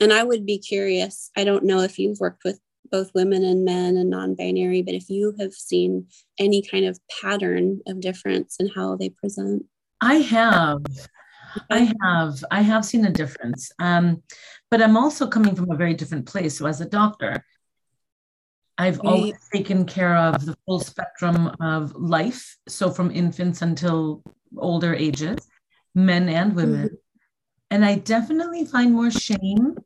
And 0.00 0.12
I 0.12 0.22
would 0.22 0.46
be 0.46 0.58
curious. 0.58 1.30
I 1.36 1.44
don't 1.44 1.64
know 1.64 1.80
if 1.80 1.98
you've 1.98 2.20
worked 2.20 2.44
with 2.44 2.60
both 2.90 3.14
women 3.14 3.44
and 3.44 3.64
men 3.64 3.96
and 3.96 4.10
non 4.10 4.34
binary, 4.34 4.82
but 4.82 4.94
if 4.94 5.08
you 5.08 5.34
have 5.38 5.52
seen 5.52 6.06
any 6.38 6.62
kind 6.62 6.84
of 6.84 6.98
pattern 7.20 7.80
of 7.86 8.00
difference 8.00 8.56
in 8.58 8.68
how 8.68 8.96
they 8.96 9.10
present. 9.10 9.66
I 10.00 10.16
have. 10.16 10.82
I 11.70 11.92
have. 12.02 12.44
I 12.50 12.62
have 12.62 12.84
seen 12.84 13.04
a 13.06 13.10
difference. 13.10 13.70
Um, 13.78 14.22
but 14.70 14.82
I'm 14.82 14.96
also 14.96 15.26
coming 15.26 15.54
from 15.54 15.70
a 15.70 15.76
very 15.76 15.94
different 15.94 16.26
place. 16.26 16.58
So, 16.58 16.66
as 16.66 16.80
a 16.80 16.88
doctor, 16.88 17.44
I've 18.78 18.98
right. 18.98 19.06
always 19.06 19.48
taken 19.52 19.84
care 19.84 20.16
of 20.16 20.46
the 20.46 20.56
full 20.66 20.80
spectrum 20.80 21.54
of 21.60 21.94
life. 21.94 22.56
So, 22.68 22.90
from 22.90 23.10
infants 23.10 23.62
until 23.62 24.22
older 24.56 24.94
ages, 24.94 25.38
men 25.94 26.28
and 26.28 26.54
women. 26.54 26.86
Mm-hmm. 26.86 26.94
And 27.72 27.84
I 27.84 27.96
definitely 27.96 28.64
find 28.64 28.92
more 28.92 29.10
shame 29.10 29.76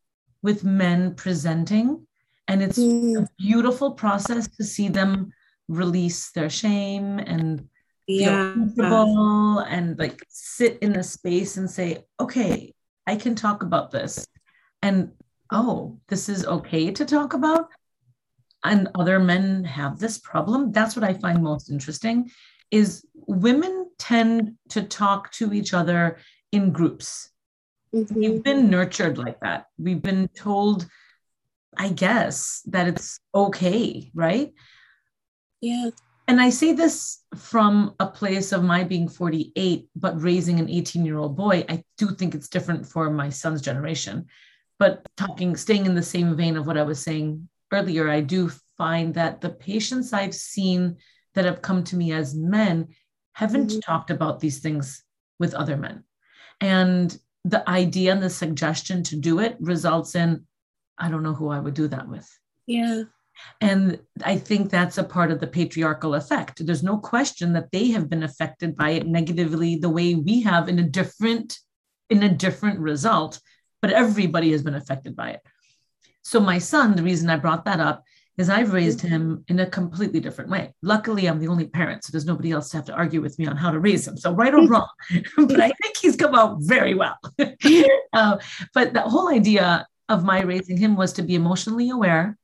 with 0.43 0.65
men 0.65 1.15
presenting. 1.15 2.07
And 2.49 2.63
it's 2.63 2.79
mm. 2.79 3.23
a 3.23 3.29
beautiful 3.39 3.93
process 3.93 4.49
to 4.57 4.65
see 4.65 4.89
them 4.89 5.33
release 5.69 6.31
their 6.33 6.51
shame 6.51 7.19
and 7.19 7.69
yeah. 8.07 8.27
feel 8.27 8.55
comfortable 8.55 9.59
and 9.61 9.99
like 9.99 10.25
sit 10.29 10.79
in 10.81 10.97
a 10.97 11.03
space 11.03 11.57
and 11.57 11.71
say, 11.71 12.05
okay, 12.21 12.75
I 13.07 13.17
can 13.17 13.35
talk 13.35 13.63
about 13.63 13.91
this. 13.91 14.27
And 14.83 15.13
oh, 15.51 15.99
this 16.09 16.29
is 16.29 16.47
okay 16.47 16.91
to 16.91 17.05
talk 17.05 17.35
about. 17.35 17.69
And 18.65 18.89
other 18.95 19.19
men 19.19 19.65
have 19.65 19.99
this 19.99 20.19
problem. 20.19 20.73
That's 20.73 20.97
what 20.97 21.05
I 21.05 21.15
find 21.15 21.43
most 21.43 21.71
interesting 21.71 22.31
is 22.71 23.05
women 23.27 23.91
tend 23.99 24.55
to 24.71 24.83
talk 24.83 25.31
to 25.33 25.53
each 25.53 25.75
other 25.75 26.19
in 26.51 26.73
groups. 26.73 27.31
Mm-hmm. 27.95 28.15
We've 28.15 28.43
been 28.43 28.71
nurtured 28.71 29.19
like 29.19 29.39
that. 29.41 29.67
We've 29.79 30.03
been 30.03 30.29
told, 30.29 30.87
I 31.77 31.91
guess, 31.91 32.63
that 32.67 32.89
it's 32.89 33.21
okay, 33.35 34.11
right? 34.15 34.53
Yeah. 35.61 35.91
And 36.27 36.41
I 36.41 36.51
say 36.51 36.73
this 36.73 37.23
from 37.37 37.95
a 38.01 38.07
place 38.07 38.53
of 38.53 38.65
my 38.65 38.83
being 38.83 39.09
48, 39.09 39.89
but 39.95 40.21
raising 40.21 40.59
an 40.59 40.71
18 40.71 41.05
year 41.05 41.19
old 41.19 41.37
boy. 41.37 41.65
I 41.69 41.85
do 41.99 42.09
think 42.09 42.35
it's 42.35 42.49
different 42.49 42.87
for 42.87 43.11
my 43.11 43.29
son's 43.29 43.61
generation. 43.61 44.27
But 44.79 45.07
talking, 45.17 45.55
staying 45.57 45.87
in 45.87 45.95
the 45.95 46.03
same 46.03 46.37
vein 46.37 46.57
of 46.57 46.67
what 46.67 46.79
I 46.79 46.83
was 46.83 47.01
saying 47.01 47.49
earlier, 47.73 48.09
I 48.09 48.21
do 48.21 48.51
find 48.79 49.15
that 49.15 49.41
the 49.41 49.51
patients 49.51 50.13
I've 50.13 50.35
seen 50.35 50.97
that 51.35 51.45
have 51.45 51.63
come 51.63 51.85
to 51.85 51.97
me 51.97 52.13
as 52.13 52.35
men 52.35 52.89
haven't 53.33 53.71
mm-hmm. 53.71 53.81
talked 53.81 54.11
about 54.11 54.41
these 54.41 54.61
things 54.61 55.03
with 55.39 55.55
other 55.55 55.77
men. 55.77 56.05
And 56.61 57.17
the 57.45 57.69
idea 57.69 58.13
and 58.13 58.23
the 58.23 58.31
suggestion 58.31 59.03
to 59.05 59.17
do 59.17 59.41
it 59.41 59.57
results 59.61 60.15
in, 60.15 60.47
I 60.97 61.11
don't 61.11 61.23
know 61.23 61.35
who 61.35 61.51
I 61.51 61.61
would 61.61 61.75
do 61.75 61.89
that 61.89 62.09
with. 62.09 62.29
Yeah. 62.67 63.05
And 63.61 64.01
I 64.25 64.37
think 64.37 64.71
that's 64.71 64.99
a 64.99 65.05
part 65.05 65.31
of 65.31 65.41
the 65.41 65.47
patriarchal 65.47 66.15
effect. 66.15 66.65
There's 66.65 66.83
no 66.83 66.99
question 66.99 67.53
that 67.55 67.71
they 67.73 67.91
have 67.91 68.09
been 68.09 68.23
affected 68.23 68.77
by 68.77 68.91
it 68.91 69.07
negatively 69.07 69.77
the 69.77 69.89
way 69.89 70.15
we 70.15 70.43
have 70.43 70.69
in 70.69 70.79
a 70.79 70.83
different 70.83 71.59
in 72.11 72.23
a 72.23 72.29
different 72.29 72.79
result, 72.79 73.41
but 73.81 73.91
everybody 73.91 74.53
has 74.53 74.63
been 74.63 74.75
affected 74.75 75.17
by 75.17 75.31
it. 75.31 75.41
So 76.23 76.39
my 76.39 76.59
son, 76.59 76.97
the 76.97 77.03
reason 77.03 77.31
I 77.31 77.37
brought 77.37 77.65
that 77.65 77.81
up 77.81 78.05
is 78.37 78.49
I've 78.49 78.73
raised 78.73 79.01
him 79.01 79.45
in 79.49 79.61
a 79.61 79.67
completely 79.67 80.21
different 80.21 80.51
way. 80.51 80.75
Luckily, 80.83 81.27
I'm 81.27 81.39
the 81.39 81.49
only 81.49 81.67
parent, 81.67 82.05
so 82.05 82.11
there's 82.11 82.27
nobody 82.27 82.51
else 82.51 82.71
to 82.71 82.79
have 82.79 82.87
to 82.87 82.95
argue 82.95 83.21
with 83.21 83.39
me 83.39 83.47
on 83.47 83.57
how 83.57 83.71
to 83.71 83.79
raise 83.79 84.07
him. 84.07 84.17
So 84.17 84.33
right 84.33 84.53
or 84.53 84.67
wrong, 84.69 84.89
but 85.37 85.61
I 85.61 85.71
think 85.83 85.97
he's 86.01 86.17
come 86.17 86.35
out 86.35 86.59
very 86.61 86.95
well. 86.95 87.17
uh, 88.13 88.39
but 88.75 88.93
the 88.93 89.03
whole 89.03 89.29
idea 89.29 89.87
of 90.09 90.25
my 90.25 90.43
raising 90.43 90.77
him 90.77 90.97
was 90.97 91.13
to 91.15 91.23
be 91.23 91.35
emotionally 91.35 91.91
aware, 91.91 92.37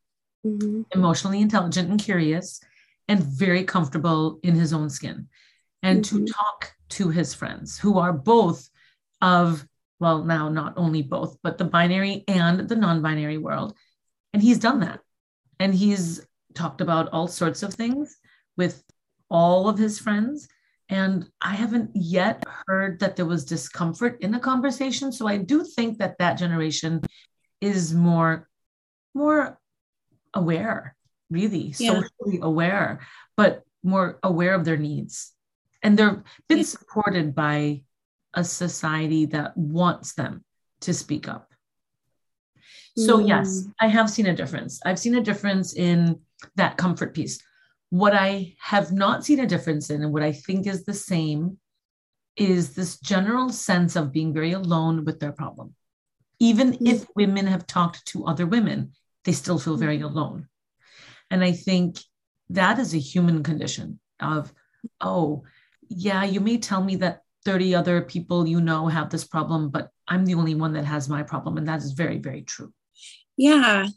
mm-hmm. 0.44 0.82
emotionally 0.92 1.40
intelligent 1.40 1.90
and 1.90 2.00
curious, 2.00 2.60
and 3.08 3.22
very 3.22 3.64
comfortable 3.64 4.40
in 4.42 4.54
his 4.54 4.72
own 4.72 4.90
skin, 4.90 5.28
and 5.82 6.04
mm-hmm. 6.04 6.24
to 6.24 6.32
talk 6.32 6.72
to 6.90 7.08
his 7.08 7.34
friends 7.34 7.78
who 7.78 7.98
are 7.98 8.12
both 8.12 8.68
of 9.20 9.66
well 10.00 10.24
now 10.24 10.48
not 10.48 10.72
only 10.76 11.02
both 11.02 11.36
but 11.42 11.58
the 11.58 11.64
binary 11.64 12.24
and 12.26 12.68
the 12.68 12.74
non-binary 12.74 13.36
world 13.36 13.76
and 14.32 14.42
he's 14.42 14.58
done 14.58 14.80
that 14.80 15.00
and 15.60 15.74
he's 15.74 16.26
talked 16.54 16.80
about 16.80 17.10
all 17.12 17.28
sorts 17.28 17.62
of 17.62 17.74
things 17.74 18.16
with 18.56 18.82
all 19.30 19.68
of 19.68 19.78
his 19.78 19.98
friends. 19.98 20.48
And 20.88 21.28
I 21.40 21.54
haven't 21.54 21.90
yet 21.94 22.44
heard 22.66 22.98
that 23.00 23.14
there 23.14 23.26
was 23.26 23.44
discomfort 23.44 24.18
in 24.20 24.32
the 24.32 24.40
conversation. 24.40 25.12
So 25.12 25.28
I 25.28 25.36
do 25.36 25.62
think 25.62 25.98
that 25.98 26.18
that 26.18 26.34
generation 26.34 27.02
is 27.60 27.94
more, 27.94 28.48
more 29.14 29.60
aware, 30.34 30.96
really 31.30 31.74
yeah. 31.78 31.92
socially 31.92 32.40
aware, 32.42 33.00
but 33.36 33.62
more 33.82 34.18
aware 34.22 34.54
of 34.54 34.64
their 34.64 34.76
needs. 34.76 35.32
And 35.82 35.98
they're 35.98 36.22
been 36.48 36.64
supported 36.64 37.34
by 37.34 37.82
a 38.34 38.44
society 38.44 39.26
that 39.26 39.56
wants 39.56 40.14
them 40.14 40.44
to 40.82 40.94
speak 40.94 41.28
up. 41.28 41.48
So, 42.96 43.18
mm. 43.18 43.28
yes, 43.28 43.66
I 43.80 43.86
have 43.86 44.10
seen 44.10 44.26
a 44.26 44.34
difference. 44.34 44.80
I've 44.84 44.98
seen 44.98 45.14
a 45.14 45.22
difference 45.22 45.74
in 45.74 46.20
that 46.56 46.76
comfort 46.76 47.14
piece. 47.14 47.40
What 47.90 48.14
I 48.14 48.54
have 48.60 48.92
not 48.92 49.24
seen 49.24 49.40
a 49.40 49.46
difference 49.46 49.90
in, 49.90 50.02
and 50.02 50.12
what 50.12 50.22
I 50.22 50.32
think 50.32 50.66
is 50.66 50.84
the 50.84 50.94
same, 50.94 51.58
is 52.36 52.74
this 52.74 52.98
general 53.00 53.50
sense 53.50 53.96
of 53.96 54.12
being 54.12 54.32
very 54.32 54.52
alone 54.52 55.04
with 55.04 55.18
their 55.18 55.32
problem. 55.32 55.74
Even 56.38 56.72
mm. 56.72 56.88
if 56.88 57.06
women 57.16 57.46
have 57.46 57.66
talked 57.66 58.04
to 58.06 58.26
other 58.26 58.46
women, 58.46 58.92
they 59.24 59.32
still 59.32 59.58
feel 59.58 59.76
very 59.76 59.98
mm. 59.98 60.04
alone. 60.04 60.48
And 61.30 61.44
I 61.44 61.52
think 61.52 61.98
that 62.50 62.78
is 62.78 62.94
a 62.94 62.98
human 62.98 63.42
condition 63.42 64.00
of, 64.20 64.52
oh, 65.00 65.44
yeah, 65.88 66.24
you 66.24 66.40
may 66.40 66.58
tell 66.58 66.82
me 66.82 66.96
that 66.96 67.22
30 67.44 67.74
other 67.74 68.02
people 68.02 68.46
you 68.46 68.60
know 68.60 68.86
have 68.86 69.10
this 69.10 69.24
problem, 69.24 69.70
but 69.70 69.90
I'm 70.08 70.24
the 70.24 70.34
only 70.34 70.54
one 70.54 70.74
that 70.74 70.84
has 70.84 71.08
my 71.08 71.22
problem. 71.22 71.56
And 71.56 71.68
that 71.68 71.78
is 71.78 71.92
very, 71.92 72.18
very 72.18 72.42
true. 72.42 72.72
Yeah. 73.36 73.88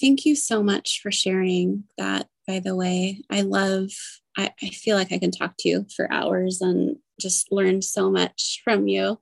Thank 0.00 0.24
you 0.24 0.34
so 0.34 0.62
much 0.62 1.00
for 1.02 1.12
sharing 1.12 1.84
that, 1.98 2.28
by 2.46 2.60
the 2.60 2.74
way. 2.74 3.22
I 3.30 3.42
love, 3.42 3.90
I, 4.36 4.52
I 4.62 4.68
feel 4.68 4.96
like 4.96 5.12
I 5.12 5.18
can 5.18 5.30
talk 5.30 5.54
to 5.60 5.68
you 5.68 5.86
for 5.94 6.10
hours 6.12 6.60
and 6.60 6.96
just 7.20 7.52
learn 7.52 7.82
so 7.82 8.10
much 8.10 8.60
from 8.64 8.88
you. 8.88 9.20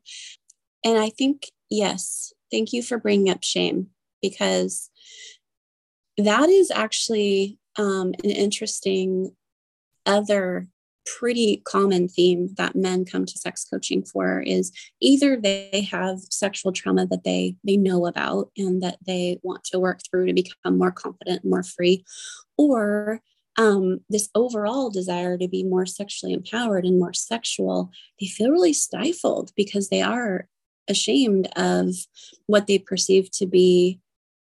And 0.84 0.98
I 0.98 1.10
think, 1.10 1.50
yes, 1.70 2.32
thank 2.50 2.72
you 2.72 2.82
for 2.82 2.98
bringing 2.98 3.30
up 3.30 3.42
shame 3.42 3.88
because 4.22 4.90
that 6.18 6.48
is 6.48 6.70
actually 6.70 7.58
um, 7.76 8.14
an 8.22 8.30
interesting 8.30 9.34
other 10.06 10.68
pretty 11.06 11.58
common 11.64 12.08
theme 12.08 12.48
that 12.56 12.74
men 12.74 13.04
come 13.04 13.26
to 13.26 13.38
sex 13.38 13.66
coaching 13.70 14.02
for 14.02 14.40
is 14.40 14.72
either 15.00 15.36
they 15.36 15.86
have 15.90 16.18
sexual 16.30 16.72
trauma 16.72 17.06
that 17.06 17.24
they 17.24 17.56
they 17.64 17.76
know 17.76 18.06
about 18.06 18.50
and 18.56 18.82
that 18.82 18.96
they 19.06 19.38
want 19.42 19.62
to 19.64 19.78
work 19.78 20.00
through 20.08 20.26
to 20.26 20.32
become 20.32 20.78
more 20.78 20.92
confident 20.92 21.44
more 21.44 21.62
free 21.62 22.04
or 22.56 23.20
um, 23.56 24.00
this 24.08 24.30
overall 24.34 24.90
desire 24.90 25.38
to 25.38 25.46
be 25.46 25.62
more 25.62 25.86
sexually 25.86 26.32
empowered 26.32 26.84
and 26.84 26.98
more 26.98 27.12
sexual 27.12 27.90
they 28.18 28.26
feel 28.26 28.50
really 28.50 28.72
stifled 28.72 29.50
because 29.56 29.90
they 29.90 30.00
are 30.00 30.48
ashamed 30.88 31.48
of 31.56 31.94
what 32.46 32.66
they 32.66 32.78
perceive 32.78 33.30
to 33.32 33.46
be 33.46 34.00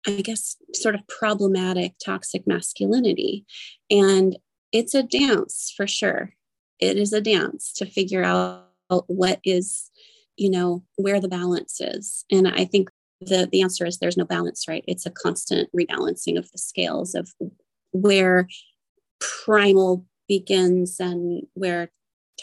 I 0.08 0.22
guess, 0.22 0.56
sort 0.74 0.94
of 0.94 1.06
problematic 1.06 1.94
toxic 2.04 2.46
masculinity. 2.46 3.44
And 3.90 4.38
it's 4.72 4.94
a 4.94 5.02
dance 5.02 5.72
for 5.76 5.86
sure. 5.86 6.34
It 6.80 6.96
is 6.96 7.12
a 7.12 7.20
dance 7.20 7.72
to 7.74 7.86
figure 7.86 8.22
out 8.22 8.64
what 9.06 9.40
is 9.44 9.90
you 10.36 10.50
know 10.50 10.84
where 10.96 11.20
the 11.20 11.28
balance 11.28 11.80
is. 11.80 12.24
And 12.30 12.48
i 12.48 12.64
think 12.64 12.88
the 13.20 13.48
the 13.50 13.62
answer 13.62 13.84
is 13.84 13.98
there's 13.98 14.16
no 14.16 14.24
balance 14.24 14.66
right? 14.68 14.84
It's 14.86 15.06
a 15.06 15.10
constant 15.10 15.68
rebalancing 15.76 16.38
of 16.38 16.50
the 16.52 16.58
scales 16.58 17.14
of 17.14 17.28
where 17.92 18.48
primal 19.20 20.06
begins 20.28 21.00
and 21.00 21.46
where 21.54 21.90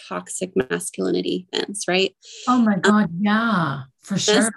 toxic 0.08 0.52
masculinity 0.70 1.48
ends 1.54 1.86
right? 1.88 2.14
Oh 2.48 2.58
my 2.58 2.76
um, 2.76 2.82
god 2.82 3.04
um, 3.06 3.20
yeah 3.22 3.82
for 4.02 4.18
sure. 4.18 4.52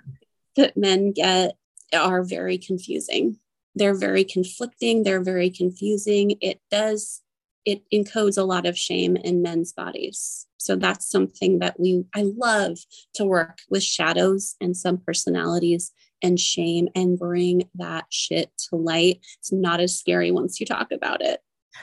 that 0.57 0.77
men 0.77 1.12
get 1.12 1.55
are 1.94 2.22
very 2.22 2.59
confusing 2.59 3.38
they're 3.74 3.94
very 3.94 4.24
conflicting 4.24 5.03
they're 5.03 5.22
very 5.22 5.51
confusing 5.51 6.37
it 6.40 6.61
does 6.70 7.22
it 7.68 7.83
encodes 7.92 8.38
a 8.38 8.44
lot 8.44 8.64
of 8.64 8.79
shame 8.79 9.14
in 9.14 9.42
men's 9.42 9.74
bodies. 9.74 10.46
So 10.57 10.74
that's 10.74 11.11
something 11.11 11.59
that 11.59 11.79
we 11.79 12.03
I 12.14 12.22
love 12.22 12.79
to 13.16 13.27
work 13.27 13.59
with 13.68 13.83
shadows 13.83 14.57
and 14.59 14.74
some 14.74 14.96
personalities 14.96 15.92
and 16.22 16.40
shame 16.40 16.88
and 16.94 17.18
bring 17.18 17.68
that 17.74 18.07
shit 18.09 18.51
to 18.70 18.77
light. 18.77 19.20
It's 19.38 19.53
not 19.53 19.81
as 19.81 19.98
scary 19.98 20.31
once 20.31 20.59
you 20.59 20.64
talk 20.64 20.90
about 20.90 21.20
it. 21.20 21.40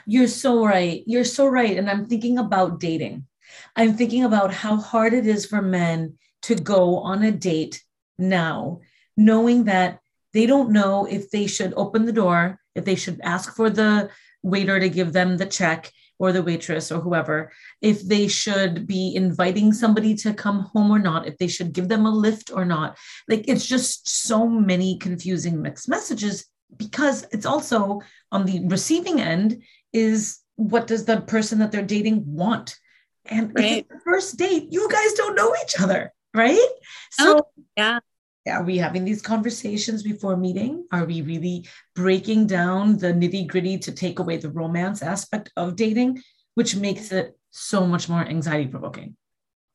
You're 0.07 0.27
so 0.27 0.65
right. 0.65 1.03
You're 1.05 1.23
so 1.23 1.45
right. 1.47 1.77
And 1.77 1.87
I'm 1.87 2.07
thinking 2.07 2.39
about 2.39 2.79
dating. 2.79 3.27
I'm 3.75 3.93
thinking 3.93 4.23
about 4.23 4.51
how 4.51 4.77
hard 4.77 5.13
it 5.13 5.27
is 5.27 5.45
for 5.45 5.61
men 5.61 6.17
to 6.43 6.55
go 6.55 6.97
on 6.97 7.21
a 7.21 7.31
date 7.31 7.83
now, 8.17 8.81
knowing 9.17 9.65
that 9.65 9.99
they 10.33 10.45
don't 10.45 10.71
know 10.71 11.05
if 11.05 11.31
they 11.31 11.47
should 11.47 11.73
open 11.75 12.05
the 12.05 12.11
door, 12.11 12.59
if 12.75 12.85
they 12.85 12.95
should 12.95 13.21
ask 13.23 13.55
for 13.55 13.69
the 13.69 14.09
waiter 14.43 14.79
to 14.79 14.89
give 14.89 15.13
them 15.13 15.37
the 15.37 15.45
check 15.45 15.91
or 16.19 16.31
the 16.31 16.43
waitress 16.43 16.91
or 16.91 16.99
whoever, 16.99 17.51
if 17.81 18.01
they 18.07 18.27
should 18.27 18.87
be 18.87 19.13
inviting 19.15 19.73
somebody 19.73 20.15
to 20.15 20.33
come 20.33 20.61
home 20.73 20.91
or 20.91 20.99
not, 20.99 21.27
if 21.27 21.37
they 21.37 21.47
should 21.47 21.73
give 21.73 21.89
them 21.89 22.05
a 22.05 22.11
lift 22.11 22.51
or 22.53 22.65
not. 22.65 22.97
Like 23.27 23.45
it's 23.47 23.65
just 23.65 24.07
so 24.07 24.47
many 24.47 24.97
confusing 24.97 25.61
mixed 25.61 25.89
messages 25.89 26.45
because 26.77 27.25
it's 27.31 27.45
also 27.45 28.01
on 28.31 28.45
the 28.45 28.65
receiving 28.67 29.21
end 29.21 29.63
is 29.93 30.39
what 30.55 30.87
does 30.87 31.05
the 31.05 31.21
person 31.21 31.59
that 31.59 31.71
they're 31.71 31.81
dating 31.81 32.23
want? 32.25 32.77
And 33.25 33.51
right. 33.55 33.65
if 33.65 33.77
it's 33.79 33.89
the 33.89 33.99
first 33.99 34.37
date, 34.37 34.67
you 34.71 34.89
guys 34.89 35.13
don't 35.13 35.35
know 35.35 35.53
each 35.63 35.79
other, 35.79 36.13
right? 36.33 36.69
So 37.11 37.39
oh, 37.39 37.47
yeah. 37.75 37.99
Are 38.47 38.63
we 38.63 38.77
having 38.77 39.05
these 39.05 39.21
conversations 39.21 40.03
before 40.03 40.37
meeting? 40.37 40.85
Are 40.91 41.05
we 41.05 41.21
really 41.23 41.67
breaking 41.95 42.45
down 42.45 42.97
the 42.97 43.07
nitty 43.07 43.47
gritty 43.47 43.79
to 43.79 43.91
take 43.91 44.19
away 44.19 44.37
the 44.37 44.51
romance 44.51 45.01
aspect 45.01 45.51
of 45.57 45.75
dating, 45.75 46.21
which 46.53 46.75
makes 46.75 47.11
it 47.11 47.37
so 47.49 47.87
much 47.87 48.07
more 48.07 48.21
anxiety 48.21 48.67
provoking? 48.67 49.15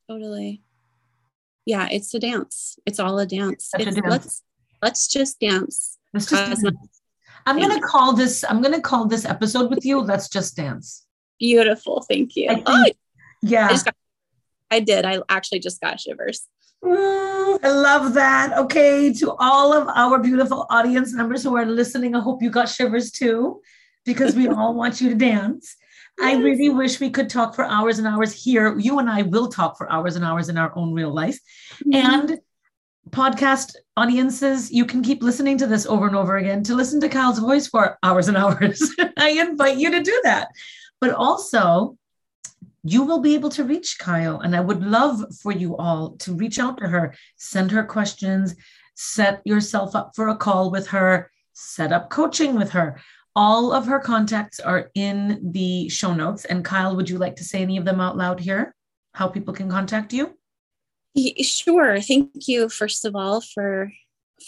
Totally. 0.09 0.63
Yeah, 1.67 1.89
it's 1.91 2.15
a 2.15 2.21
dance. 2.21 2.79
It's 2.87 3.01
all 3.01 3.19
a 3.19 3.27
dance. 3.27 3.71
A 3.75 3.85
dance. 3.85 4.01
Let's 4.07 4.43
let's 4.83 5.09
just 5.09 5.41
dance. 5.41 5.99
Let's 6.15 6.27
just 6.27 6.63
dance. 6.63 7.01
I'm 7.47 7.59
gonna 7.59 7.81
call 7.81 8.13
this. 8.13 8.45
I'm 8.49 8.63
gonna 8.63 8.81
call 8.81 9.07
this 9.07 9.25
episode 9.25 9.71
with 9.71 9.85
you. 9.85 10.01
Let's 10.01 10.29
just 10.29 10.57
dance. 10.57 11.07
Beautiful. 11.39 12.05
Thank 12.09 12.37
you. 12.37 12.49
Think, 12.49 12.63
oh, 12.67 12.85
yeah. 13.43 13.69
I, 13.71 13.75
got, 13.83 13.95
I 14.71 14.81
did. 14.81 15.05
I 15.05 15.21
actually 15.29 15.61
just 15.61 15.81
got 15.81 15.99
shivers. 15.99 16.47
Mm, 16.85 17.59
I 17.63 17.69
love 17.69 18.15
that. 18.15 18.57
Okay, 18.57 19.13
to 19.15 19.33
all 19.39 19.73
of 19.73 19.89
our 19.89 20.19
beautiful 20.19 20.67
audience 20.71 21.13
members 21.13 21.43
who 21.43 21.57
are 21.57 21.67
listening, 21.67 22.15
I 22.15 22.21
hope 22.21 22.43
you 22.43 22.51
got 22.51 22.69
shivers 22.69 23.11
too, 23.11 23.61
because 24.05 24.35
we 24.35 24.49
all 24.49 24.75
want 24.75 25.01
you 25.01 25.11
to 25.11 25.15
dance. 25.15 25.77
Yes. 26.19 26.27
I 26.27 26.41
really 26.41 26.71
wish 26.71 27.01
we 27.01 27.11
could 27.11 27.29
talk 27.29 27.55
for 27.55 27.65
hours 27.65 27.99
and 27.99 28.07
hours 28.07 28.33
here. 28.33 28.79
You 28.79 28.99
and 28.99 29.11
I 29.11 29.23
will 29.23 29.49
talk 29.49 29.77
for 29.77 29.91
hours 29.93 30.17
and 30.17 30.25
hours 30.25 30.49
in 30.49 30.57
our 30.57 30.73
own 30.77 30.93
real 30.93 31.13
life. 31.13 31.39
Mm-hmm. 31.85 31.95
And 31.95 32.39
podcast 33.11 33.75
audiences, 33.97 34.71
you 34.71 34.85
can 34.85 35.03
keep 35.03 35.23
listening 35.23 35.59
to 35.59 35.67
this 35.67 35.87
over 35.87 36.07
and 36.07 36.17
over 36.17 36.37
again 36.37 36.63
to 36.65 36.75
listen 36.75 37.01
to 37.01 37.09
Kyle's 37.09 37.39
voice 37.39 37.67
for 37.67 37.99
hours 38.03 38.29
and 38.29 38.37
hours. 38.37 38.83
I 39.17 39.31
invite 39.31 39.79
you 39.79 39.91
to 39.91 40.03
do 40.03 40.21
that. 40.25 40.49
But 41.01 41.11
also, 41.11 41.97
you 42.83 43.03
will 43.03 43.21
be 43.21 43.35
able 43.35 43.51
to 43.51 43.65
reach 43.65 43.99
Kyle. 43.99 44.41
And 44.41 44.57
I 44.57 44.61
would 44.61 44.83
love 44.83 45.23
for 45.43 45.53
you 45.53 45.77
all 45.77 46.13
to 46.19 46.35
reach 46.35 46.59
out 46.59 46.79
to 46.79 46.89
her, 46.89 47.15
send 47.37 47.71
her 47.71 47.85
questions, 47.85 48.55
set 48.95 49.43
yourself 49.45 49.95
up 49.95 50.13
for 50.15 50.29
a 50.29 50.37
call 50.37 50.71
with 50.71 50.89
her, 50.89 51.31
set 51.53 51.93
up 51.93 52.11
coaching 52.11 52.55
with 52.55 52.71
her. 52.71 53.01
All 53.37 53.73
of 53.73 53.87
her 53.87 54.01
contacts 54.01 54.61
are 54.61 54.91
in 54.95 55.53
the 55.53 55.89
show 55.89 56.15
notes. 56.15 56.45
And 56.45 56.65
Kyle, 56.65 56.97
would 56.97 57.09
you 57.09 57.19
like 57.19 57.37
to 57.37 57.45
say 57.45 57.63
any 57.63 57.77
of 57.77 57.85
them 57.85 58.01
out 58.01 58.17
loud 58.17 58.41
here? 58.41 58.75
How 59.15 59.29
people 59.29 59.55
can 59.55 59.71
contact 59.71 60.13
you? 60.13 60.37
Sure. 61.43 62.01
Thank 62.01 62.49
you, 62.49 62.69
first 62.69 63.05
of 63.05 63.17
all, 63.17 63.41
for 63.41 63.93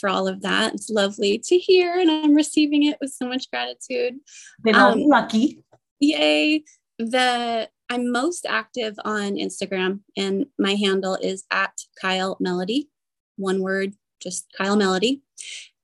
for 0.01 0.09
all 0.09 0.27
of 0.27 0.43
that. 0.43 0.75
It's 0.75 0.89
lovely 0.89 1.39
to 1.39 1.59
hear, 1.59 1.99
and 1.99 2.11
I'm 2.11 2.35
receiving 2.35 2.85
it 2.85 2.99
with 3.01 3.13
so 3.13 3.27
much 3.27 3.51
gratitude. 3.51 4.15
Been 4.63 4.75
um, 4.75 5.01
lucky. 5.01 5.63
Yay! 6.01 6.65
The 6.99 7.69
I'm 7.93 8.11
most 8.11 8.47
active 8.49 8.95
on 9.05 9.35
Instagram, 9.35 10.01
and 10.17 10.47
my 10.59 10.77
handle 10.77 11.19
is 11.21 11.45
at 11.51 11.79
Kyle 12.01 12.39
Melody, 12.41 12.89
one 13.37 13.61
word, 13.61 13.93
just 14.19 14.47
Kyle 14.57 14.77
Melody. 14.77 15.21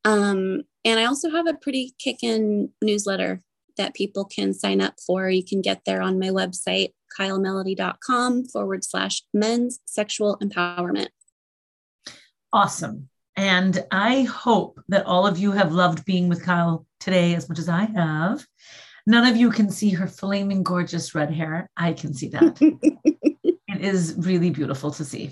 Um, 0.06 0.62
and 0.86 0.98
I 0.98 1.04
also 1.04 1.28
have 1.28 1.46
a 1.46 1.52
pretty 1.52 1.94
kickin' 1.98 2.70
newsletter 2.80 3.42
that 3.76 3.92
people 3.92 4.24
can 4.24 4.54
sign 4.54 4.80
up 4.80 4.94
for. 5.06 5.28
You 5.28 5.44
can 5.44 5.60
get 5.60 5.82
there 5.84 6.00
on 6.00 6.18
my 6.18 6.28
website, 6.28 6.94
kylemelody.com 7.20 8.46
forward 8.46 8.84
slash 8.84 9.22
men's 9.34 9.80
sexual 9.84 10.38
empowerment. 10.38 11.08
Awesome. 12.54 13.10
And 13.36 13.84
I 13.90 14.22
hope 14.22 14.80
that 14.88 15.04
all 15.04 15.26
of 15.26 15.36
you 15.36 15.52
have 15.52 15.72
loved 15.74 16.06
being 16.06 16.30
with 16.30 16.42
Kyle 16.42 16.86
today 17.00 17.34
as 17.34 17.50
much 17.50 17.58
as 17.58 17.68
I 17.68 17.84
have. 17.84 18.46
None 19.08 19.26
of 19.26 19.38
you 19.38 19.50
can 19.50 19.70
see 19.70 19.88
her 19.88 20.06
flaming 20.06 20.62
gorgeous 20.62 21.14
red 21.14 21.30
hair. 21.30 21.70
I 21.78 21.94
can 21.94 22.12
see 22.12 22.28
that. 22.28 22.58
it 23.42 23.80
is 23.80 24.14
really 24.18 24.50
beautiful 24.50 24.90
to 24.90 25.02
see. 25.02 25.30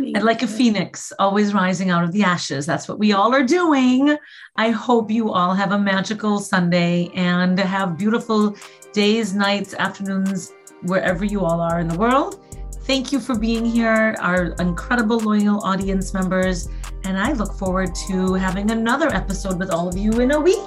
and 0.00 0.24
like 0.24 0.42
a 0.42 0.48
phoenix, 0.48 1.12
always 1.20 1.54
rising 1.54 1.90
out 1.90 2.02
of 2.02 2.10
the 2.10 2.24
ashes. 2.24 2.66
That's 2.66 2.88
what 2.88 2.98
we 2.98 3.12
all 3.12 3.32
are 3.32 3.44
doing. 3.44 4.16
I 4.56 4.70
hope 4.70 5.12
you 5.12 5.30
all 5.30 5.54
have 5.54 5.70
a 5.70 5.78
magical 5.78 6.40
Sunday 6.40 7.08
and 7.14 7.56
have 7.56 7.96
beautiful 7.96 8.56
days, 8.92 9.32
nights, 9.32 9.74
afternoons, 9.74 10.52
wherever 10.82 11.24
you 11.24 11.44
all 11.44 11.60
are 11.60 11.78
in 11.78 11.86
the 11.86 11.96
world. 11.96 12.44
Thank 12.82 13.12
you 13.12 13.20
for 13.20 13.38
being 13.38 13.64
here, 13.64 14.16
our 14.18 14.54
incredible 14.58 15.20
loyal 15.20 15.64
audience 15.64 16.12
members. 16.12 16.68
And 17.04 17.16
I 17.16 17.30
look 17.30 17.52
forward 17.54 17.94
to 18.08 18.34
having 18.34 18.72
another 18.72 19.06
episode 19.14 19.60
with 19.60 19.70
all 19.70 19.86
of 19.86 19.96
you 19.96 20.18
in 20.18 20.32
a 20.32 20.40
week. 20.40 20.58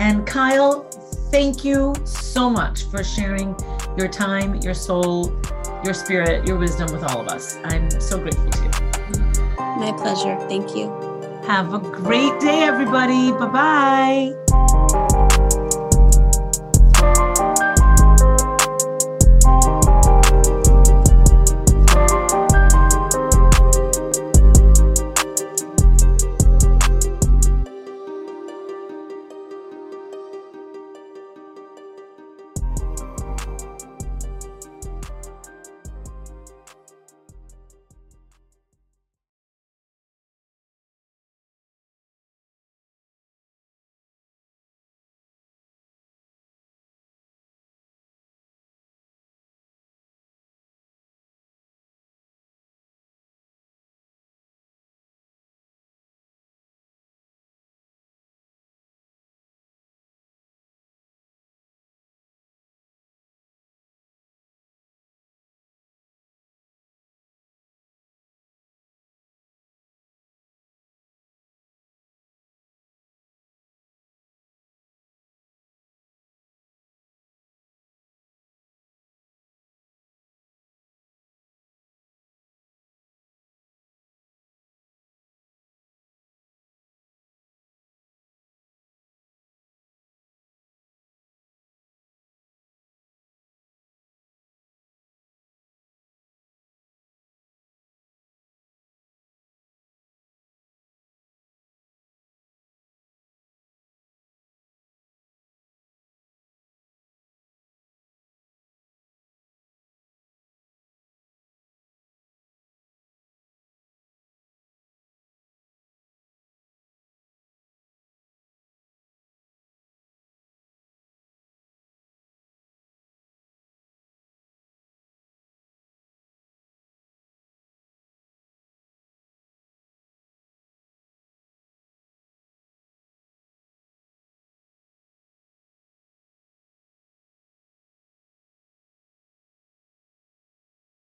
And 0.00 0.26
Kyle, 0.26 0.86
thank 1.30 1.64
you 1.64 1.94
so 2.04 2.48
much 2.50 2.84
for 2.84 3.04
sharing 3.04 3.56
your 3.96 4.08
time, 4.08 4.56
your 4.56 4.74
soul, 4.74 5.32
your 5.84 5.94
spirit, 5.94 6.46
your 6.46 6.56
wisdom 6.56 6.92
with 6.92 7.04
all 7.04 7.20
of 7.20 7.28
us. 7.28 7.58
I'm 7.64 7.90
so 8.00 8.18
grateful 8.18 8.50
to 8.50 8.64
you. 8.64 8.70
My 9.78 9.92
pleasure. 9.96 10.36
Thank 10.48 10.74
you. 10.74 10.88
Have 11.46 11.72
a 11.72 11.78
great 11.78 12.38
day, 12.40 12.62
everybody. 12.62 13.32
Bye 13.32 14.34
bye. 14.34 15.34